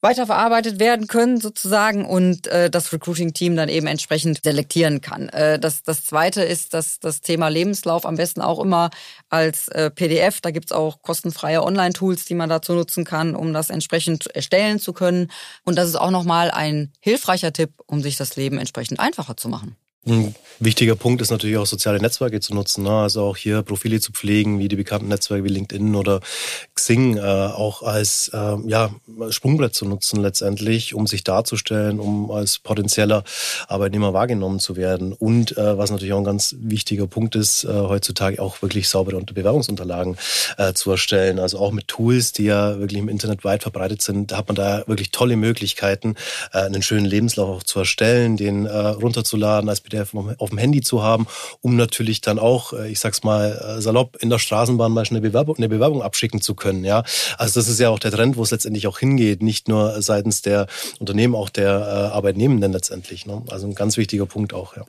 [0.00, 5.28] weiterverarbeitet werden können sozusagen und äh, das Recruiting-Team dann eben entsprechend selektieren kann.
[5.30, 8.90] Äh, das, das Zweite ist dass das Thema Lebenslauf am besten auch immer
[9.28, 10.40] als äh, PDF.
[10.40, 14.92] Da gibt's auch kostenfreie Online-Tools, die man dazu nutzen kann, um das entsprechend erstellen zu
[14.92, 15.30] können.
[15.64, 19.48] Und das ist auch nochmal ein hilfreicher Tipp, um sich das Leben entsprechend einfacher zu
[19.48, 19.76] machen.
[20.06, 22.84] Ein wichtiger Punkt ist natürlich auch soziale Netzwerke zu nutzen.
[22.84, 22.90] Ne?
[22.90, 26.20] Also auch hier Profile zu pflegen, wie die bekannten Netzwerke wie LinkedIn oder
[26.74, 28.90] Xing, äh, auch als äh, ja,
[29.30, 33.24] Sprungbrett zu nutzen letztendlich, um sich darzustellen, um als potenzieller
[33.66, 35.12] Arbeitnehmer wahrgenommen zu werden.
[35.12, 39.20] Und äh, was natürlich auch ein ganz wichtiger Punkt ist, äh, heutzutage auch wirklich saubere
[39.20, 40.16] Bewerbungsunterlagen
[40.56, 41.38] äh, zu erstellen.
[41.38, 44.84] Also auch mit Tools, die ja wirklich im Internet weit verbreitet sind, hat man da
[44.86, 46.14] wirklich tolle Möglichkeiten,
[46.52, 51.02] äh, einen schönen Lebenslauf auch zu erstellen, den runterzuladen als PDF auf dem Handy zu
[51.02, 51.26] haben,
[51.60, 55.20] um natürlich dann auch, äh, ich sag's mal äh, salopp, in der Straßenbahn mal eine
[55.20, 56.84] Bewerbung, eine Bewerbung abschicken zu können.
[56.84, 57.02] Ja,
[57.36, 60.42] also das ist ja auch der Trend, wo es letztendlich auch hingeht, nicht nur seitens
[60.42, 60.66] der
[60.98, 63.26] Unternehmen, auch der äh, Arbeitnehmenden letztendlich.
[63.26, 63.42] Ne?
[63.48, 64.76] Also ein ganz wichtiger Punkt auch.
[64.76, 64.84] Ja.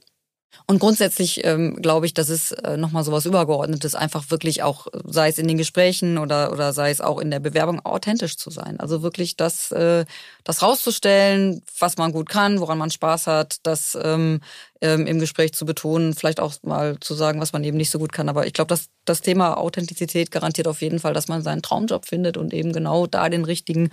[0.70, 4.86] Und grundsätzlich ähm, glaube ich, das ist äh, nochmal so was Übergeordnetes, einfach wirklich auch,
[5.04, 8.52] sei es in den Gesprächen oder, oder sei es auch in der Bewerbung, authentisch zu
[8.52, 8.80] sein.
[8.80, 10.06] Also wirklich das, äh,
[10.44, 14.42] das rauszustellen, was man gut kann, woran man Spaß hat, das ähm,
[14.82, 18.00] ähm, im Gespräch zu betonen, vielleicht auch mal zu sagen, was man eben nicht so
[18.00, 18.30] gut kann.
[18.30, 22.06] Aber ich glaube, dass das Thema Authentizität garantiert auf jeden Fall, dass man seinen Traumjob
[22.06, 23.90] findet und eben genau da den richtigen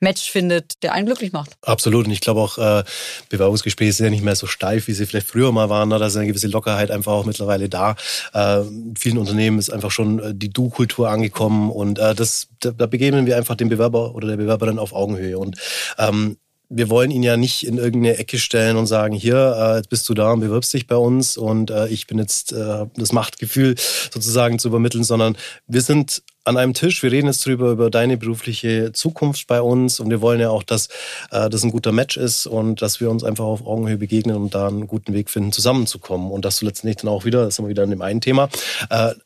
[0.00, 1.52] Match findet, der einen glücklich macht.
[1.62, 2.06] Absolut.
[2.06, 2.84] Und ich glaube auch, äh,
[3.28, 5.90] Bewerbungsgespräche sind ja nicht mehr so steif, wie sie vielleicht früher mal waren.
[5.90, 7.96] Da ist eine gewisse Lockerheit einfach auch mittlerweile da.
[8.32, 12.70] Äh, in vielen Unternehmen ist einfach schon äh, die Du-Kultur angekommen und äh, das, da,
[12.70, 15.38] da begegnen wir einfach dem Bewerber oder der Bewerberin auf Augenhöhe.
[15.38, 15.56] Und
[15.98, 16.38] ähm,
[16.76, 20.08] wir wollen ihn ja nicht in irgendeine Ecke stellen und sagen, hier, äh, jetzt bist
[20.08, 23.76] du da und bewirbst dich bei uns und äh, ich bin jetzt äh, das Machtgefühl
[24.12, 25.36] sozusagen zu übermitteln, sondern
[25.68, 29.98] wir sind an einem Tisch, wir reden jetzt drüber, über deine berufliche Zukunft bei uns
[29.98, 30.90] und wir wollen ja auch, dass
[31.30, 34.68] das ein guter Match ist und dass wir uns einfach auf Augenhöhe begegnen und da
[34.68, 37.70] einen guten Weg finden, zusammenzukommen und dass du letztendlich dann auch wieder, das sind wir
[37.70, 38.50] wieder an dem einen Thema,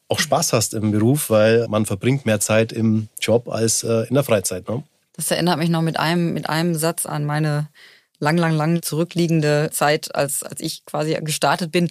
[0.07, 4.23] auch Spaß hast im Beruf, weil man verbringt mehr Zeit im Job als in der
[4.23, 4.69] Freizeit.
[4.69, 4.85] Ne?
[5.19, 7.67] Das erinnert mich noch mit einem, mit einem Satz an meine
[8.19, 11.89] lang, lang, lang zurückliegende Zeit, als, als ich quasi gestartet bin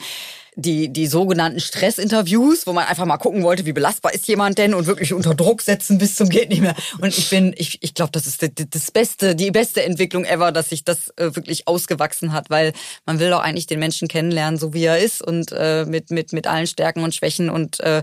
[0.60, 4.74] die, die sogenannten Stressinterviews, wo man einfach mal gucken wollte, wie belastbar ist jemand denn
[4.74, 6.76] und wirklich unter Druck setzen bis zum geht nicht mehr.
[7.00, 10.70] Und ich bin, ich, ich glaube, das ist das Beste, die beste Entwicklung ever, dass
[10.70, 12.74] sich das äh, wirklich ausgewachsen hat, weil
[13.06, 16.34] man will doch eigentlich den Menschen kennenlernen, so wie er ist und äh, mit, mit,
[16.34, 18.02] mit allen Stärken und Schwächen und äh,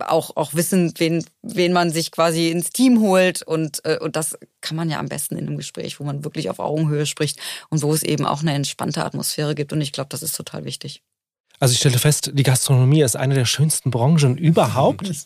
[0.00, 4.38] auch, auch wissen, wen, wen man sich quasi ins Team holt und, äh, und das
[4.62, 7.82] kann man ja am besten in einem Gespräch, wo man wirklich auf Augenhöhe spricht und
[7.82, 11.02] wo es eben auch eine entspannte Atmosphäre gibt und ich glaube, das ist total wichtig.
[11.58, 15.10] Also ich stelle fest, die Gastronomie ist eine der schönsten Branchen überhaupt.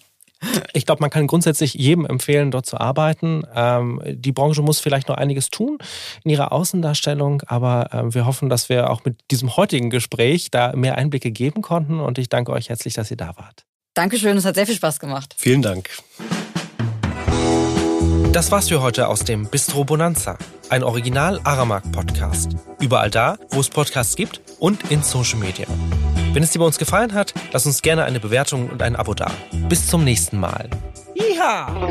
[0.74, 3.45] Ich glaube, man kann grundsätzlich jedem empfehlen, dort zu arbeiten.
[3.55, 5.78] Ähm, die Branche muss vielleicht noch einiges tun
[6.22, 10.74] in ihrer Außendarstellung, aber äh, wir hoffen, dass wir auch mit diesem heutigen Gespräch da
[10.76, 13.64] mehr Einblicke geben konnten und ich danke euch herzlich, dass ihr da wart.
[13.95, 15.35] Dankeschön, es hat sehr viel Spaß gemacht.
[15.39, 15.89] Vielen Dank.
[18.35, 20.37] Das war's für heute aus dem Bistro Bonanza,
[20.68, 22.57] ein Original Aramark Podcast.
[22.80, 25.68] Überall da, wo es Podcasts gibt und in Social Media.
[26.32, 29.14] Wenn es dir bei uns gefallen hat, lass uns gerne eine Bewertung und ein Abo
[29.14, 29.30] da.
[29.68, 30.68] Bis zum nächsten Mal.
[31.14, 31.89] Yeehaw!